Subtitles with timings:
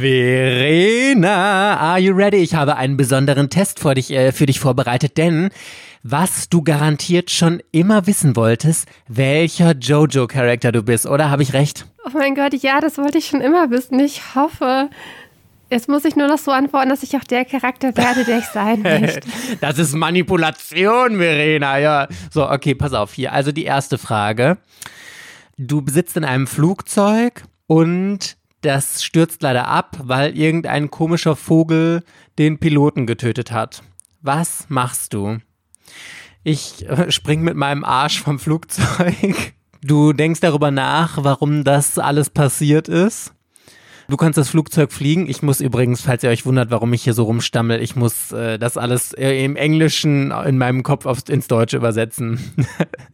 [0.00, 2.38] Verena, are you ready?
[2.38, 5.50] Ich habe einen besonderen Test für dich, äh, für dich vorbereitet, denn
[6.02, 11.86] was du garantiert schon immer wissen wolltest, welcher Jojo-Charakter du bist, oder habe ich recht?
[12.04, 14.00] Oh mein Gott, ja, das wollte ich schon immer wissen.
[14.00, 14.90] Ich hoffe.
[15.70, 18.46] Jetzt muss ich nur noch so antworten, dass ich auch der Charakter werde, der ich
[18.46, 19.28] sein möchte.
[19.60, 22.08] das ist Manipulation, Verena, ja.
[22.30, 23.32] So, okay, pass auf hier.
[23.32, 24.58] Also die erste Frage.
[25.56, 32.02] Du sitzt in einem Flugzeug und das stürzt leider ab, weil irgendein komischer Vogel
[32.38, 33.82] den Piloten getötet hat.
[34.22, 35.38] Was machst du?
[36.42, 39.54] Ich äh, spring mit meinem Arsch vom Flugzeug.
[39.86, 43.33] Du denkst darüber nach, warum das alles passiert ist.
[44.08, 45.28] Du kannst das Flugzeug fliegen.
[45.28, 48.58] Ich muss übrigens, falls ihr euch wundert, warum ich hier so rumstammel, ich muss äh,
[48.58, 52.38] das alles äh, im Englischen in meinem Kopf aufs, ins Deutsche übersetzen.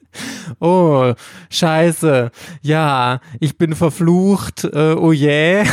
[0.61, 1.13] oh,
[1.51, 2.31] scheiße.
[2.63, 4.65] Ja, ich bin verflucht.
[4.65, 5.65] Äh, oh yeah.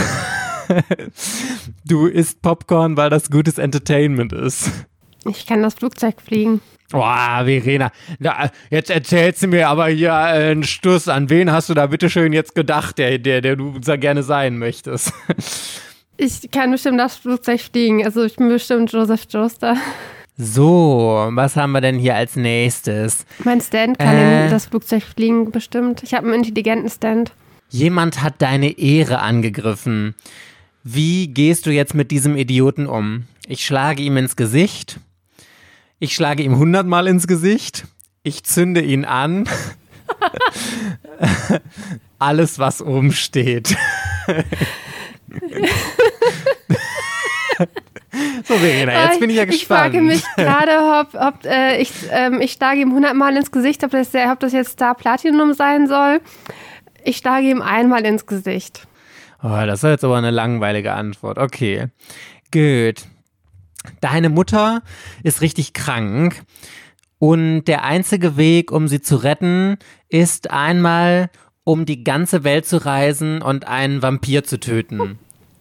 [1.86, 4.70] du isst Popcorn, weil das gutes Entertainment ist.
[5.26, 6.62] Ich kann das Flugzeug fliegen.
[6.90, 11.10] Boah, Verena, na, jetzt erzählst du mir aber hier äh, einen Stuss.
[11.10, 14.58] An wen hast du da bitteschön jetzt gedacht, der, der, der du da gerne sein
[14.58, 15.14] möchtest?
[16.20, 18.04] Ich kann bestimmt das Flugzeug fliegen.
[18.04, 19.78] Also ich bin bestimmt Joseph Joester.
[20.36, 23.26] So, was haben wir denn hier als nächstes?
[23.44, 26.02] Mein Stand kann äh, das Flugzeug fliegen, bestimmt.
[26.02, 27.34] Ich habe einen intelligenten Stand.
[27.70, 30.16] Jemand hat deine Ehre angegriffen.
[30.84, 33.26] Wie gehst du jetzt mit diesem Idioten um?
[33.48, 35.00] Ich schlage ihm ins Gesicht
[36.00, 37.88] ich schlage ihm hundertmal ins Gesicht.
[38.24, 39.48] Ich zünde ihn an.
[42.20, 43.70] Alles, was oben steht.
[48.44, 49.56] so, Verena, jetzt bin ich ja gespannt.
[49.56, 53.84] Ich frage mich gerade, ob, ob äh, ich, ähm, ich schlage ihm hundertmal ins Gesicht,
[53.84, 56.22] ob das, ob das jetzt Star Platinum sein soll.
[57.04, 58.88] Ich schlage ihm einmal ins Gesicht.
[59.44, 61.38] Oh, das ist jetzt aber eine langweilige Antwort.
[61.38, 61.88] Okay,
[62.52, 63.06] gut
[64.02, 64.82] deine Mutter
[65.24, 66.44] ist richtig krank
[67.20, 69.78] und der einzige Weg, um sie zu retten,
[70.10, 71.30] ist einmal
[71.64, 75.20] um die ganze Welt zu reisen und einen Vampir zu töten.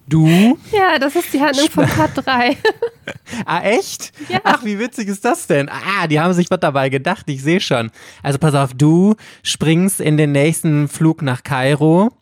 [0.08, 0.56] Du?
[0.70, 2.56] Ja, das ist die Handlung von Part 3.
[3.44, 4.12] ah, echt?
[4.28, 4.40] Ja.
[4.44, 5.68] Ach, wie witzig ist das denn?
[5.68, 7.90] Ah, die haben sich was dabei gedacht, ich sehe schon.
[8.22, 12.12] Also pass auf, du springst in den nächsten Flug nach Kairo.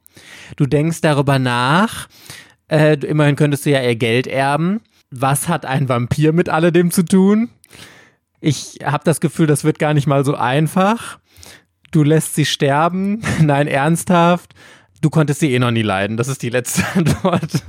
[0.57, 2.09] Du denkst darüber nach.
[2.69, 4.81] Äh, immerhin könntest du ja ihr Geld erben
[5.21, 7.51] was hat ein Vampir mit alledem zu tun?
[8.41, 11.19] Ich habe das Gefühl, das wird gar nicht mal so einfach.
[11.93, 13.23] Du lässt sie sterben.
[13.41, 14.55] Nein, ernsthaft.
[15.01, 16.17] Du konntest sie eh noch nie leiden.
[16.17, 17.63] Das ist die letzte Antwort.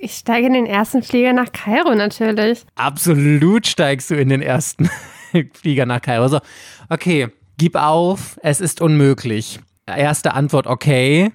[0.00, 2.64] Ich steige in den ersten Flieger nach Kairo natürlich.
[2.74, 4.90] Absolut steigst du in den ersten
[5.54, 6.28] Flieger nach Kairo.
[6.28, 6.40] So,
[6.88, 9.60] okay, gib auf, es ist unmöglich.
[9.86, 11.32] Erste Antwort, okay.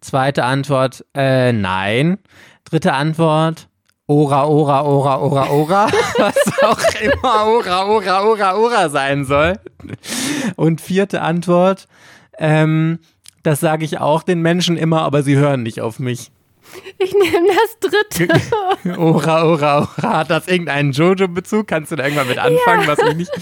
[0.00, 2.18] Zweite Antwort, äh, nein.
[2.64, 3.68] Dritte Antwort,
[4.06, 5.86] Ora, Ora, Ora, Ora, Ora,
[6.18, 9.54] was auch immer Ora, Ora, Ora, Ora sein soll.
[10.56, 11.88] Und vierte Antwort,
[12.38, 12.98] ähm,
[13.42, 16.30] das sage ich auch den Menschen immer, aber sie hören nicht auf mich.
[16.98, 18.28] Ich nehme das dritte.
[18.98, 20.18] Ora, Ora, Ora.
[20.18, 21.66] Hat das irgendeinen Jojo-Bezug?
[21.66, 22.88] Kannst du da irgendwann mit anfangen, ja.
[22.88, 23.32] was ich nicht.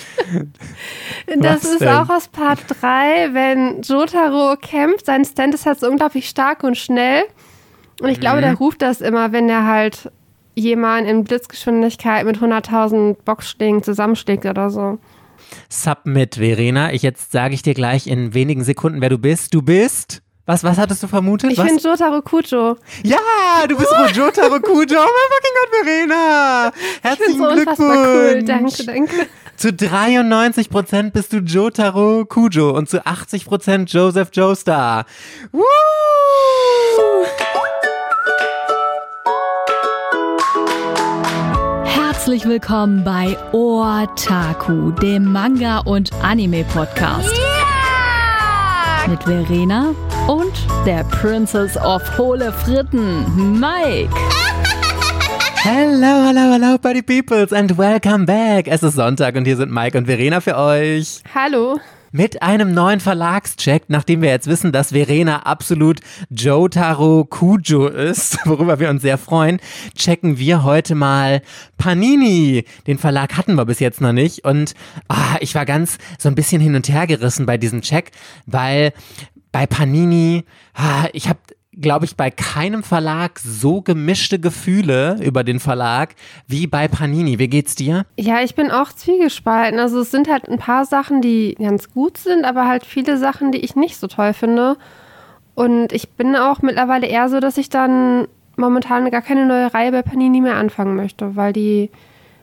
[1.38, 1.88] das ist denn?
[1.88, 5.06] auch aus Part 3, wenn Jotaro kämpft.
[5.06, 7.24] Sein Stand ist halt so unglaublich stark und schnell.
[8.00, 8.42] Und ich glaube, mhm.
[8.42, 10.10] der ruft das immer, wenn er halt
[10.54, 14.98] jemand in Blitzgeschwindigkeit mit 100.000 Boxschlägen zusammenschlägt oder so.
[15.68, 16.92] Submit, Verena.
[16.92, 19.54] Ich jetzt sage ich dir gleich in wenigen Sekunden, wer du bist.
[19.54, 20.22] Du bist.
[20.44, 21.52] Was, was hattest du vermutet?
[21.52, 21.66] Ich was?
[21.66, 22.76] bin Jotaro Kujo.
[23.04, 23.18] Ja,
[23.68, 24.06] du bist uh.
[24.12, 24.98] Jotaro Kujo.
[24.98, 26.72] Oh mein fucking Gott, Verena.
[27.02, 27.78] Herzlichen so Glückwunsch.
[27.78, 28.42] Cool.
[28.42, 29.26] Danke, danke.
[29.56, 35.06] Zu 93% bist du Jotaro Kujo und zu 80% Joseph Joestar.
[35.52, 35.62] Woo!
[42.22, 47.36] Herzlich willkommen bei Otaku, dem Manga- und Anime-Podcast.
[47.36, 49.08] Yeah!
[49.08, 49.92] Mit Verena
[50.28, 50.52] und
[50.86, 54.14] der Princess of Hohle Fritten, Mike.
[55.64, 58.68] Hello, hello, hello, Buddy Peoples and welcome back.
[58.68, 61.24] Es ist Sonntag und hier sind Mike und Verena für euch.
[61.34, 61.80] Hallo
[62.12, 66.00] mit einem neuen Verlagscheck, nachdem wir jetzt wissen, dass Verena absolut
[66.30, 69.58] Jotaro Kujo ist, worüber wir uns sehr freuen,
[69.96, 71.42] checken wir heute mal
[71.78, 72.64] Panini.
[72.86, 74.74] Den Verlag hatten wir bis jetzt noch nicht und
[75.08, 78.10] ah, ich war ganz so ein bisschen hin und her gerissen bei diesem Check,
[78.46, 78.92] weil
[79.50, 80.44] bei Panini,
[80.74, 81.38] ah, ich habe
[81.74, 86.14] glaube ich, bei keinem Verlag so gemischte Gefühle über den Verlag
[86.46, 87.38] wie bei Panini.
[87.38, 88.04] Wie geht's dir?
[88.18, 89.80] Ja, ich bin auch zwiegespalten.
[89.80, 93.52] Also es sind halt ein paar Sachen, die ganz gut sind, aber halt viele Sachen,
[93.52, 94.76] die ich nicht so toll finde.
[95.54, 99.92] Und ich bin auch mittlerweile eher so, dass ich dann momentan gar keine neue Reihe
[99.92, 101.90] bei Panini mehr anfangen möchte, weil die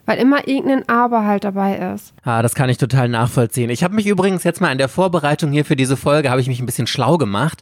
[0.09, 2.15] weil immer irgendein Aber halt dabei ist.
[2.23, 3.69] Ah, das kann ich total nachvollziehen.
[3.69, 6.47] Ich habe mich übrigens jetzt mal in der Vorbereitung hier für diese Folge, habe ich
[6.47, 7.61] mich ein bisschen schlau gemacht.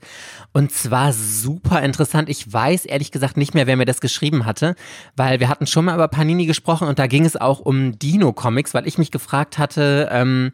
[0.53, 2.29] Und zwar super interessant.
[2.29, 4.75] Ich weiß ehrlich gesagt nicht mehr, wer mir das geschrieben hatte,
[5.17, 8.73] weil wir hatten schon mal über Panini gesprochen und da ging es auch um Dino-Comics,
[8.73, 10.53] weil ich mich gefragt hatte, ähm,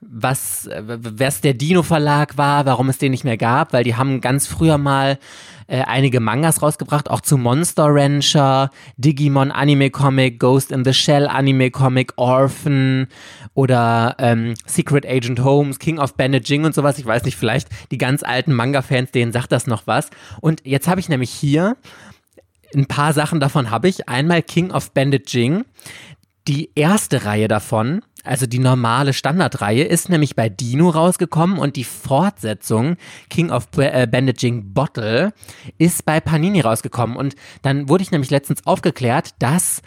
[0.00, 4.20] was, was der Dino Verlag war, warum es den nicht mehr gab, weil die haben
[4.20, 5.18] ganz früher mal
[5.66, 11.28] äh, einige Mangas rausgebracht, auch zu Monster Rancher, Digimon Anime Comic, Ghost in the Shell
[11.28, 13.08] Anime Comic, Orphan
[13.54, 16.98] oder ähm, Secret Agent Holmes, King of Bandaging und sowas.
[16.98, 20.10] Ich weiß nicht, vielleicht die ganz alten Manga-Fans, denen sagt das noch was.
[20.40, 21.76] Und jetzt habe ich nämlich hier
[22.74, 24.08] ein paar Sachen davon habe ich.
[24.08, 25.64] Einmal King of Bandaging.
[26.48, 31.84] Die erste Reihe davon also die normale Standardreihe ist nämlich bei Dino rausgekommen und die
[31.84, 32.96] Fortsetzung
[33.28, 35.32] King of äh, Bandaging Bottle
[35.78, 37.16] ist bei Panini rausgekommen.
[37.16, 39.82] Und dann wurde ich nämlich letztens aufgeklärt, dass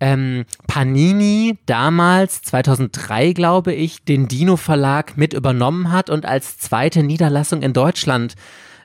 [0.00, 7.02] ähm, Panini damals, 2003 glaube ich, den Dino Verlag mit übernommen hat und als zweite
[7.02, 8.36] Niederlassung in Deutschland äh,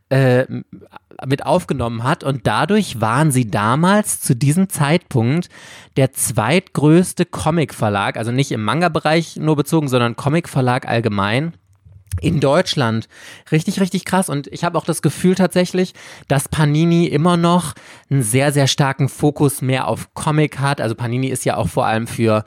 [0.09, 5.49] mit aufgenommen hat und dadurch waren sie damals zu diesem Zeitpunkt
[5.97, 11.53] der zweitgrößte Comic-Verlag, also nicht im Manga-Bereich nur bezogen, sondern Comic-Verlag allgemein
[12.21, 13.07] in Deutschland.
[13.51, 14.29] Richtig, richtig krass.
[14.29, 15.93] Und ich habe auch das Gefühl tatsächlich,
[16.27, 17.73] dass Panini immer noch
[18.09, 20.81] einen sehr, sehr starken Fokus mehr auf Comic hat.
[20.81, 22.43] Also Panini ist ja auch vor allem für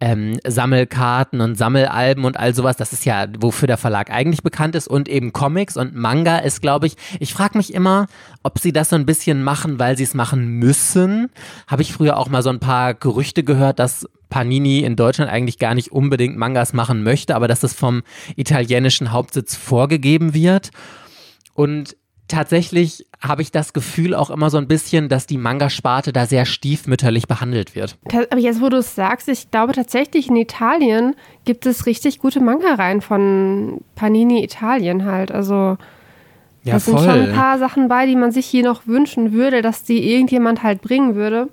[0.00, 2.76] ähm, Sammelkarten und Sammelalben und all sowas.
[2.76, 4.88] Das ist ja, wofür der Verlag eigentlich bekannt ist.
[4.88, 8.06] Und eben Comics und Manga ist, glaube ich, ich frage mich immer,
[8.42, 11.30] ob sie das so ein bisschen machen, weil sie es machen müssen.
[11.66, 15.58] Habe ich früher auch mal so ein paar Gerüchte gehört, dass Panini in Deutschland eigentlich
[15.58, 18.02] gar nicht unbedingt Mangas machen möchte, aber dass es vom
[18.34, 20.70] italienischen Hauptsitz vorgegeben wird.
[21.54, 21.96] Und
[22.28, 26.44] tatsächlich habe ich das Gefühl auch immer so ein bisschen, dass die Manga-Sparte da sehr
[26.44, 27.96] stiefmütterlich behandelt wird.
[28.30, 31.14] Aber jetzt, wo du es sagst, ich glaube tatsächlich in Italien
[31.44, 35.32] gibt es richtig gute Manga-Reihen von Panini Italien halt.
[35.32, 35.76] Also
[36.64, 39.62] ja, da sind schon ein paar Sachen bei, die man sich hier noch wünschen würde,
[39.62, 41.48] dass die irgendjemand halt bringen würde.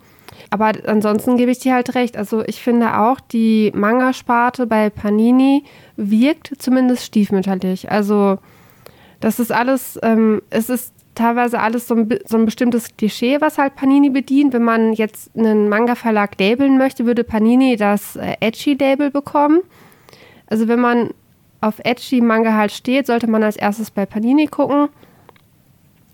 [0.49, 2.17] Aber ansonsten gebe ich dir halt recht.
[2.17, 5.63] Also ich finde auch, die Manga-Sparte bei Panini
[5.95, 7.91] wirkt zumindest stiefmütterlich.
[7.91, 8.39] Also
[9.23, 13.57] das ist alles, ähm, es ist teilweise alles so ein, so ein bestimmtes Klischee, was
[13.57, 14.51] halt Panini bedient.
[14.51, 19.61] Wenn man jetzt einen Manga-Verlag labeln möchte, würde Panini das äh, Edgy-Label bekommen.
[20.47, 21.11] Also wenn man
[21.61, 24.89] auf Edgy Manga halt steht, sollte man als erstes bei Panini gucken.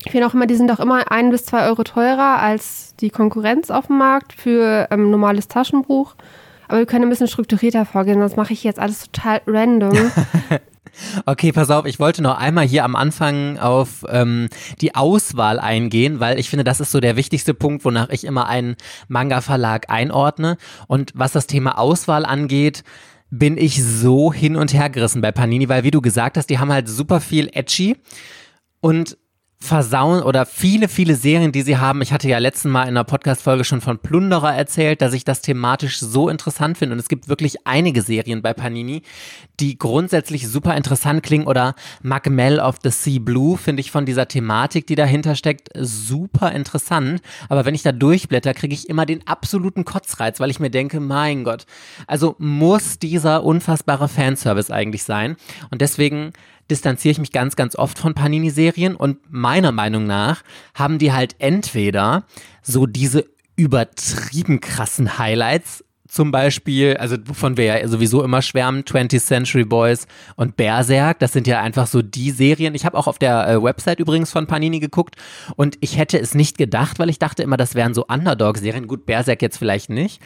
[0.04, 3.10] Ich finde auch immer, die sind auch immer ein bis zwei Euro teurer als die
[3.10, 6.14] Konkurrenz auf dem Markt für ähm, normales Taschenbuch.
[6.68, 10.12] Aber wir können ein bisschen strukturierter vorgehen, sonst mache ich jetzt alles total random.
[11.26, 14.48] Okay, pass auf, ich wollte noch einmal hier am Anfang auf ähm,
[14.80, 18.46] die Auswahl eingehen, weil ich finde, das ist so der wichtigste Punkt, wonach ich immer
[18.46, 18.76] einen
[19.08, 20.56] Manga-Verlag einordne.
[20.86, 22.84] Und was das Thema Auswahl angeht,
[23.30, 26.58] bin ich so hin und her gerissen bei Panini, weil wie du gesagt hast, die
[26.58, 27.96] haben halt super viel Edgy
[28.80, 29.16] und
[29.62, 32.00] versauen oder viele, viele Serien, die sie haben.
[32.00, 35.42] Ich hatte ja letzten Mal in einer Podcast-Folge schon von Plunderer erzählt, dass ich das
[35.42, 36.94] thematisch so interessant finde.
[36.94, 39.02] Und es gibt wirklich einige Serien bei Panini,
[39.60, 41.46] die grundsätzlich super interessant klingen.
[41.46, 46.52] Oder Magmel of the Sea Blue finde ich von dieser Thematik, die dahinter steckt, super
[46.52, 47.20] interessant.
[47.50, 51.00] Aber wenn ich da durchblätter, kriege ich immer den absoluten Kotzreiz, weil ich mir denke,
[51.00, 51.66] mein Gott,
[52.06, 55.36] also muss dieser unfassbare Fanservice eigentlich sein.
[55.70, 56.32] Und deswegen
[56.70, 60.42] distanziere ich mich ganz, ganz oft von Panini-Serien und meiner Meinung nach
[60.74, 62.24] haben die halt entweder
[62.62, 69.24] so diese übertrieben krassen Highlights, zum Beispiel, also wovon wir ja sowieso immer schwärmen, 20th
[69.24, 72.74] Century Boys und Berserk, das sind ja einfach so die Serien.
[72.74, 75.14] Ich habe auch auf der äh, Website übrigens von Panini geguckt
[75.54, 78.88] und ich hätte es nicht gedacht, weil ich dachte immer, das wären so Underdog-Serien.
[78.88, 80.20] Gut, Berserk jetzt vielleicht nicht,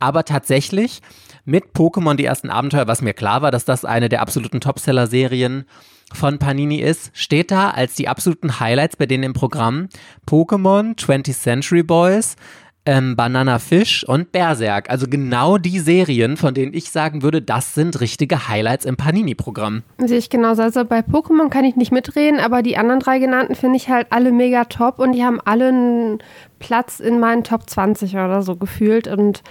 [0.00, 1.02] aber tatsächlich
[1.48, 5.64] mit Pokémon die ersten Abenteuer, was mir klar war, dass das eine der absoluten Topseller-Serien
[6.12, 9.88] von Panini ist, steht da als die absoluten Highlights bei denen im Programm
[10.28, 12.36] Pokémon, 20th Century Boys,
[12.84, 14.90] ähm, Banana Fish und Berserk.
[14.90, 19.82] Also genau die Serien, von denen ich sagen würde, das sind richtige Highlights im Panini-Programm.
[19.98, 20.62] Sehe ich genauso.
[20.62, 24.06] Also bei Pokémon kann ich nicht mitreden, aber die anderen drei genannten finde ich halt
[24.10, 26.18] alle mega top und die haben alle einen
[26.58, 29.08] Platz in meinen Top 20 oder so gefühlt.
[29.08, 29.42] Und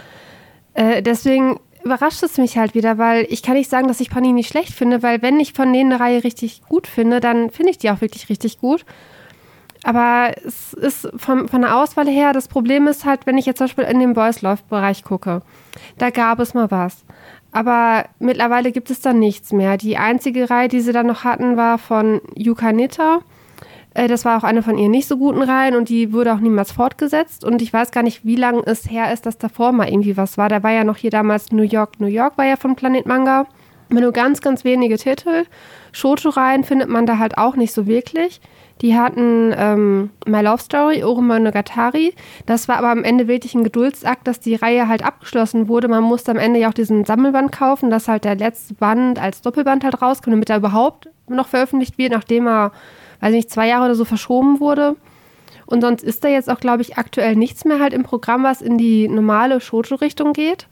[0.74, 4.44] äh, deswegen überrascht es mich halt wieder, weil ich kann nicht sagen, dass ich Panini
[4.44, 7.78] schlecht finde, weil wenn ich von denen eine Reihe richtig gut finde, dann finde ich
[7.78, 8.86] die auch wirklich richtig gut.
[9.84, 13.60] Aber es ist vom, von der Auswahl her, das Problem ist halt, wenn ich jetzt
[13.60, 15.42] zum Beispiel in den Boys Love-Bereich gucke,
[15.98, 17.06] da gab es mal was.
[17.52, 19.78] Aber mittlerweile gibt es da nichts mehr.
[19.78, 23.22] Die einzige Reihe, die sie dann noch hatten, war von Yuka Nitta.
[23.98, 26.40] Äh, das war auch eine von ihren nicht so guten Reihen und die wurde auch
[26.40, 27.44] niemals fortgesetzt.
[27.44, 30.38] Und ich weiß gar nicht, wie lange es her ist, dass davor mal irgendwie was
[30.38, 30.50] war.
[30.50, 33.48] Da war ja noch hier damals New York, New York war ja von Planet Manga.
[33.90, 35.46] Mit nur ganz, ganz wenige Titel.
[35.94, 38.42] Shoujo-Reihen findet man da halt auch nicht so wirklich.
[38.82, 42.14] Die hatten ähm, My Love Story, Monogatari.
[42.46, 45.88] Das war aber am Ende wirklich ein Geduldsakt, dass die Reihe halt abgeschlossen wurde.
[45.88, 49.42] Man musste am Ende ja auch diesen Sammelband kaufen, dass halt der letzte Band als
[49.42, 52.74] Doppelband halt rauskommt, damit er überhaupt noch veröffentlicht wird, nachdem er,
[53.20, 54.96] weiß nicht, zwei Jahre oder so verschoben wurde.
[55.66, 58.62] Und sonst ist da jetzt auch, glaube ich, aktuell nichts mehr halt im Programm, was
[58.62, 60.68] in die normale Shoujo-Richtung geht.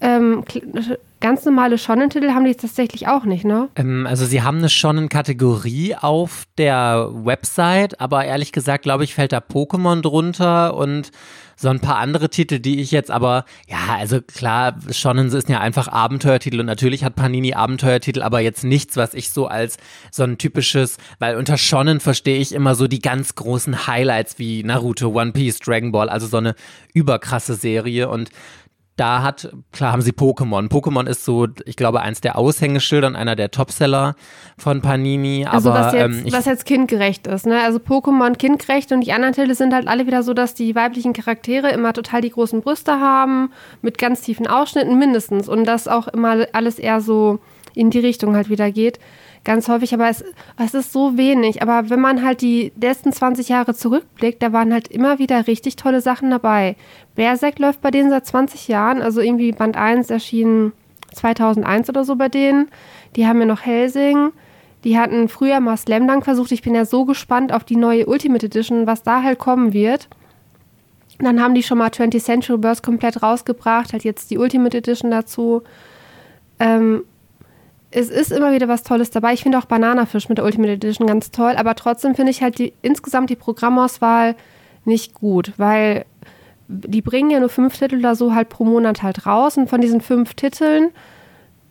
[0.00, 0.42] Ähm,
[1.20, 3.68] ganz normale Shonen-Titel haben die tatsächlich auch nicht, ne?
[3.76, 9.32] Ähm, also sie haben eine Shonen-Kategorie auf der Website, aber ehrlich gesagt, glaube ich, fällt
[9.32, 11.10] da Pokémon drunter und
[11.58, 15.58] so ein paar andere Titel, die ich jetzt aber, ja, also klar, Shonen ist ja
[15.58, 19.78] einfach Abenteuertitel und natürlich hat Panini Abenteuertitel, aber jetzt nichts, was ich so als
[20.10, 24.62] so ein typisches, weil unter Shonen verstehe ich immer so die ganz großen Highlights wie
[24.64, 26.54] Naruto, One Piece, Dragon Ball, also so eine
[26.92, 28.28] überkrasse Serie und
[28.96, 30.68] da hat, klar haben sie Pokémon.
[30.68, 34.16] Pokémon ist so, ich glaube, eins der Aushängeschilder und einer der Topseller
[34.56, 35.44] von Panini.
[35.44, 37.60] Also aber, was, jetzt, ähm, was jetzt kindgerecht ist, ne?
[37.62, 41.12] Also Pokémon kindgerecht und die anderen Titel sind halt alle wieder so, dass die weiblichen
[41.12, 45.48] Charaktere immer total die großen Brüste haben, mit ganz tiefen Ausschnitten mindestens.
[45.48, 47.38] Und das auch immer alles eher so
[47.74, 48.98] in die Richtung halt wieder geht
[49.46, 50.22] ganz häufig, aber es,
[50.58, 51.62] es ist so wenig.
[51.62, 55.76] Aber wenn man halt die letzten 20 Jahre zurückblickt, da waren halt immer wieder richtig
[55.76, 56.76] tolle Sachen dabei.
[57.14, 60.72] Berserk läuft bei denen seit 20 Jahren, also irgendwie Band 1 erschien
[61.14, 62.68] 2001 oder so bei denen.
[63.14, 64.32] Die haben ja noch Helsing.
[64.84, 66.52] Die hatten früher mal Slam Dunk versucht.
[66.52, 70.08] Ich bin ja so gespannt auf die neue Ultimate Edition, was da halt kommen wird.
[71.18, 75.10] Dann haben die schon mal 20th Century Burst komplett rausgebracht, halt jetzt die Ultimate Edition
[75.10, 75.62] dazu.
[76.58, 77.04] Ähm,
[77.96, 79.32] es ist immer wieder was Tolles dabei.
[79.32, 82.58] Ich finde auch Bananafisch mit der Ultimate Edition ganz toll, aber trotzdem finde ich halt
[82.58, 84.34] die, insgesamt die Programmauswahl
[84.84, 86.04] nicht gut, weil
[86.68, 89.80] die bringen ja nur fünf Titel oder so halt pro Monat halt raus und von
[89.80, 90.90] diesen fünf Titeln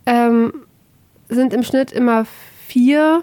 [0.08, 0.52] ähm,
[1.30, 2.26] sind im Schnitt immer
[2.68, 3.22] vier,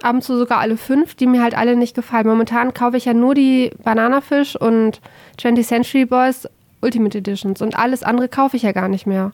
[0.00, 2.26] ab und zu sogar alle fünf, die mir halt alle nicht gefallen.
[2.26, 5.02] Momentan kaufe ich ja nur die Bananafisch und
[5.38, 6.48] 20th Century Boys
[6.80, 9.32] Ultimate Editions und alles andere kaufe ich ja gar nicht mehr.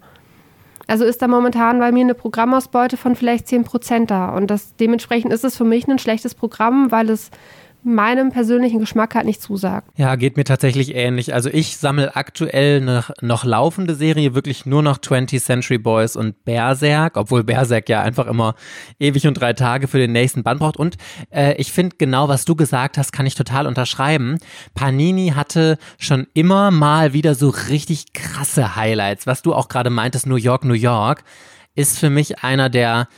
[0.86, 4.30] Also ist da momentan bei mir eine Programmausbeute von vielleicht 10% da.
[4.30, 7.30] Und das, dementsprechend ist es für mich ein schlechtes Programm, weil es
[7.86, 9.88] meinem persönlichen Geschmack halt nicht zusagt.
[9.96, 11.32] Ja, geht mir tatsächlich ähnlich.
[11.32, 16.44] Also ich sammle aktuell eine noch laufende Serie, wirklich nur noch 20th Century Boys und
[16.44, 18.54] Berserk, obwohl Berserk ja einfach immer
[18.98, 20.76] ewig und drei Tage für den nächsten Band braucht.
[20.76, 20.96] Und
[21.30, 24.38] äh, ich finde genau, was du gesagt hast, kann ich total unterschreiben.
[24.74, 29.26] Panini hatte schon immer mal wieder so richtig krasse Highlights.
[29.26, 31.22] Was du auch gerade meintest, New York, New York,
[31.76, 33.08] ist für mich einer der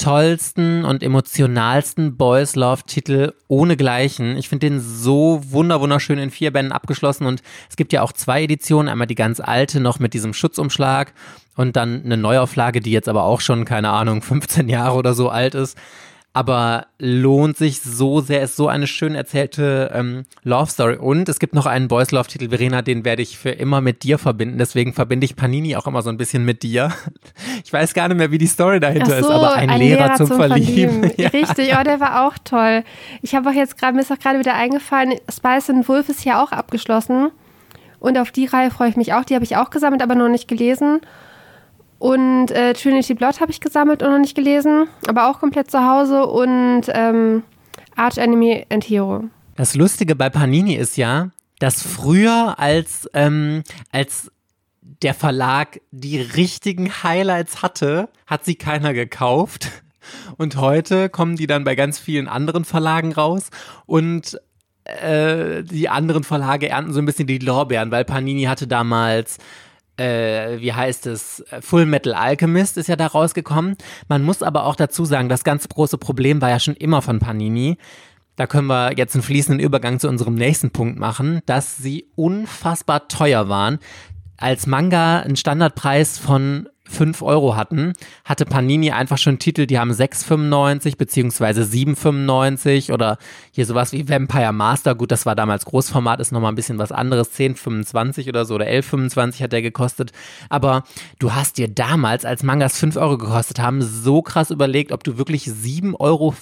[0.00, 4.36] tollsten und emotionalsten Boys Love Titel ohnegleichen.
[4.36, 8.12] Ich finde den so wunder wunderschön in vier Bänden abgeschlossen und es gibt ja auch
[8.12, 11.12] zwei Editionen, einmal die ganz alte noch mit diesem Schutzumschlag
[11.54, 15.28] und dann eine Neuauflage, die jetzt aber auch schon keine Ahnung 15 Jahre oder so
[15.28, 15.76] alt ist
[16.32, 20.96] aber lohnt sich so sehr, ist so eine schön erzählte ähm, Love Story.
[20.96, 24.04] Und es gibt noch einen Boys Love Titel, Verena, den werde ich für immer mit
[24.04, 24.56] dir verbinden.
[24.56, 26.92] Deswegen verbinde ich Panini auch immer so ein bisschen mit dir.
[27.62, 30.04] Ich weiß gar nicht mehr, wie die Story dahinter so, ist, aber ein, ein Lehrer,
[30.04, 31.00] Lehrer, zum, zum Verlieben.
[31.00, 31.12] Verlieben.
[31.16, 31.28] Ja.
[31.28, 32.84] Richtig, oh, der war auch toll.
[33.22, 36.24] Ich habe auch jetzt gerade, mir ist auch gerade wieder eingefallen, Spice and Wolf ist
[36.24, 37.30] ja auch abgeschlossen.
[37.98, 39.24] Und auf die Reihe freue ich mich auch.
[39.24, 41.00] Die habe ich auch gesammelt, aber noch nicht gelesen.
[42.00, 45.84] Und äh, Trinity Blood habe ich gesammelt und noch nicht gelesen, aber auch komplett zu
[45.84, 46.24] Hause.
[46.24, 47.42] Und ähm,
[47.94, 49.24] Arch Enemy and Hero.
[49.56, 51.28] Das Lustige bei Panini ist ja,
[51.58, 54.32] dass früher als, ähm, als
[54.80, 59.68] der Verlag die richtigen Highlights hatte, hat sie keiner gekauft.
[60.38, 63.50] Und heute kommen die dann bei ganz vielen anderen Verlagen raus
[63.84, 64.40] und
[64.84, 69.36] äh, die anderen Verlage ernten so ein bisschen die Lorbeeren, weil Panini hatte damals
[70.00, 73.76] äh, wie heißt es, Full Metal Alchemist ist ja da rausgekommen.
[74.08, 77.18] Man muss aber auch dazu sagen, das ganz große Problem war ja schon immer von
[77.18, 77.76] Panini.
[78.36, 83.08] Da können wir jetzt einen fließenden Übergang zu unserem nächsten Punkt machen, dass sie unfassbar
[83.08, 83.78] teuer waren.
[84.38, 87.92] Als Manga ein Standardpreis von 5 Euro hatten,
[88.24, 93.18] hatte Panini einfach schon Titel, die haben 6,95 beziehungsweise 7,95 oder
[93.52, 94.94] hier sowas wie Vampire Master.
[94.94, 97.32] Gut, das war damals Großformat, ist nochmal ein bisschen was anderes.
[97.32, 100.12] 10,25 oder so oder 11,25 hat der gekostet.
[100.48, 100.84] Aber
[101.18, 105.16] du hast dir damals, als Mangas 5 Euro gekostet haben, so krass überlegt, ob du
[105.16, 106.34] wirklich 7,95 Euro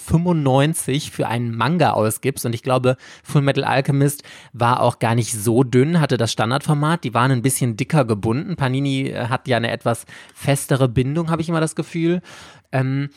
[1.11, 2.45] für einen Manga ausgibst.
[2.45, 7.03] Und ich glaube, Full Metal Alchemist war auch gar nicht so dünn, hatte das Standardformat.
[7.03, 8.55] Die waren ein bisschen dicker gebunden.
[8.55, 10.05] Panini hat ja eine etwas
[10.39, 12.21] festere Bindung, habe ich immer das Gefühl.
[12.71, 13.09] Ähm,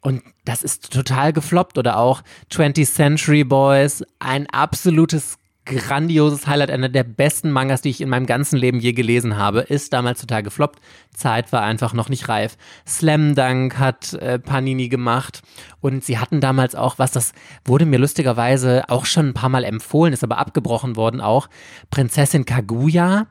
[0.00, 1.78] Und das ist total gefloppt.
[1.78, 8.00] Oder auch 20th Century Boys, ein absolutes grandioses Highlight, einer der besten Mangas, die ich
[8.00, 10.80] in meinem ganzen Leben je gelesen habe, ist damals total gefloppt.
[11.14, 12.56] Zeit war einfach noch nicht reif.
[12.86, 15.42] Slam Dunk hat äh, Panini gemacht
[15.80, 17.32] und sie hatten damals auch was, das
[17.64, 21.48] wurde mir lustigerweise auch schon ein paar Mal empfohlen, ist aber abgebrochen worden auch.
[21.90, 23.26] Prinzessin Kaguya.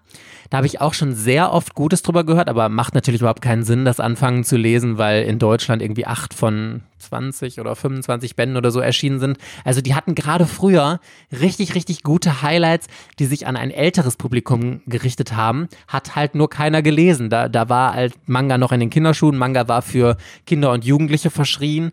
[0.50, 3.64] Da habe ich auch schon sehr oft Gutes drüber gehört, aber macht natürlich überhaupt keinen
[3.64, 8.58] Sinn, das anfangen zu lesen, weil in Deutschland irgendwie acht von 20 oder 25 Bänden
[8.58, 9.38] oder so erschienen sind.
[9.64, 11.00] Also die hatten gerade früher
[11.32, 15.68] richtig, richtig gute Highlights, die sich an ein älteres Publikum gerichtet haben.
[15.88, 17.30] Hat halt nur keiner gelesen.
[17.30, 19.38] Da, da war halt Manga noch in den Kinderschuhen.
[19.38, 21.92] Manga war für Kinder und Jugendliche verschrien.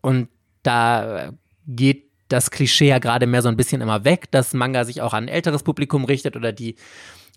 [0.00, 0.28] Und
[0.62, 1.32] da
[1.68, 5.12] geht das Klischee ja gerade mehr so ein bisschen immer weg, dass Manga sich auch
[5.12, 6.76] an ein älteres Publikum richtet oder die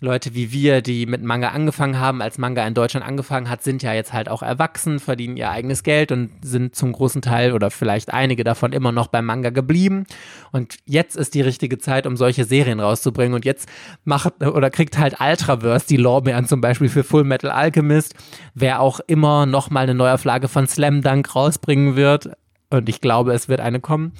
[0.00, 3.82] Leute wie wir, die mit Manga angefangen haben, als Manga in Deutschland angefangen hat, sind
[3.82, 7.70] ja jetzt halt auch erwachsen, verdienen ihr eigenes Geld und sind zum großen Teil oder
[7.70, 10.04] vielleicht einige davon immer noch beim Manga geblieben.
[10.52, 13.32] Und jetzt ist die richtige Zeit, um solche Serien rauszubringen.
[13.32, 13.70] Und jetzt
[14.04, 18.14] macht oder kriegt halt Ultraverse die Lorbeeren zum Beispiel für Full Metal Alchemist,
[18.54, 22.36] wer auch immer nochmal eine Neuauflage von Slam Dunk rausbringen wird
[22.70, 24.12] und ich glaube, es wird eine kommen,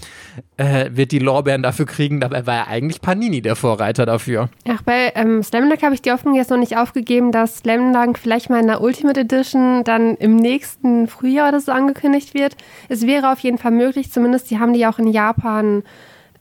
[0.56, 2.20] äh, wird die Lorbeeren dafür kriegen.
[2.20, 4.48] Dabei war ja eigentlich Panini der Vorreiter dafür.
[4.68, 8.18] Ach, bei ähm, Slam habe ich die Hoffnung jetzt noch nicht aufgegeben, dass Slam Dunk
[8.18, 12.56] vielleicht mal in der Ultimate Edition dann im nächsten Frühjahr oder so angekündigt wird.
[12.88, 15.82] Es wäre auf jeden Fall möglich, zumindest, die haben die auch in Japan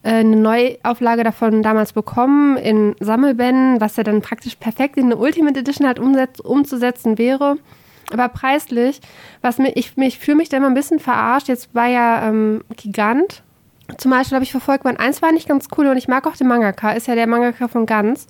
[0.04, 5.16] äh, eine Neuauflage davon damals bekommen in Sammelbänden, was ja dann praktisch perfekt in eine
[5.16, 7.56] Ultimate Edition halt umzusetzen wäre.
[8.12, 9.00] Aber preislich,
[9.40, 11.48] was mir, ich, ich fühle mich da immer ein bisschen verarscht.
[11.48, 13.42] Jetzt war ja ähm, Gigant.
[13.98, 16.36] Zum Beispiel habe ich verfolgt, Band 1 war nicht ganz cool und ich mag auch
[16.36, 18.26] den Mangaka, ist ja der Mangaka von Ganz.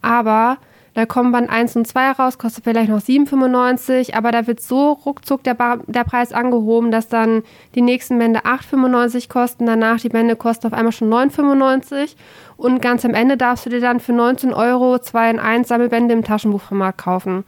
[0.00, 0.58] Aber
[0.94, 4.92] da kommen Band 1 und 2 raus, kostet vielleicht noch 7,95, aber da wird so
[4.92, 5.54] ruckzuck der,
[5.86, 7.42] der Preis angehoben, dass dann
[7.74, 12.14] die nächsten Bände 8,95 kosten, danach die Bände kosten auf einmal schon 9,95
[12.56, 16.14] und ganz am Ende darfst du dir dann für 19 Euro 2 in 1 Sammelbände
[16.14, 17.44] im Taschenbuchformat kaufen.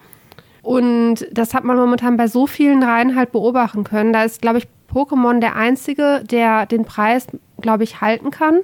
[0.68, 4.12] Und das hat man momentan bei so vielen Reihen halt beobachten können.
[4.12, 7.26] Da ist, glaube ich, Pokémon der einzige, der den Preis,
[7.58, 8.60] glaube ich, halten kann.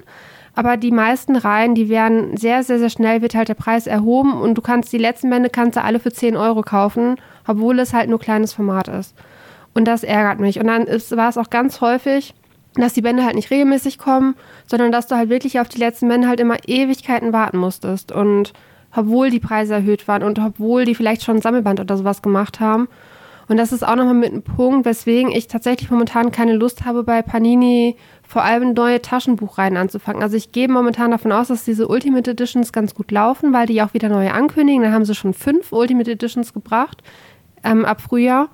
[0.53, 4.39] Aber die meisten Reihen, die werden sehr, sehr, sehr schnell, wird halt der Preis erhoben
[4.39, 7.15] und du kannst die letzten Bände kannst du alle für 10 Euro kaufen,
[7.47, 9.15] obwohl es halt nur kleines Format ist.
[9.73, 10.59] Und das ärgert mich.
[10.59, 12.35] Und dann ist, war es auch ganz häufig,
[12.75, 14.35] dass die Bände halt nicht regelmäßig kommen,
[14.67, 18.11] sondern dass du halt wirklich auf die letzten Bände halt immer Ewigkeiten warten musstest.
[18.11, 18.53] Und
[18.95, 22.59] obwohl die Preise erhöht waren und obwohl die vielleicht schon ein Sammelband oder sowas gemacht
[22.59, 22.87] haben.
[23.47, 27.03] Und das ist auch nochmal mit einem Punkt, weswegen ich tatsächlich momentan keine Lust habe,
[27.03, 27.95] bei Panini
[28.27, 30.23] vor allem neue Taschenbuchreihen anzufangen.
[30.23, 33.81] Also ich gehe momentan davon aus, dass diese Ultimate Editions ganz gut laufen, weil die
[33.83, 34.81] auch wieder neue ankündigen.
[34.81, 37.03] Da haben sie schon fünf Ultimate Editions gebracht
[37.63, 38.49] ähm, ab Frühjahr.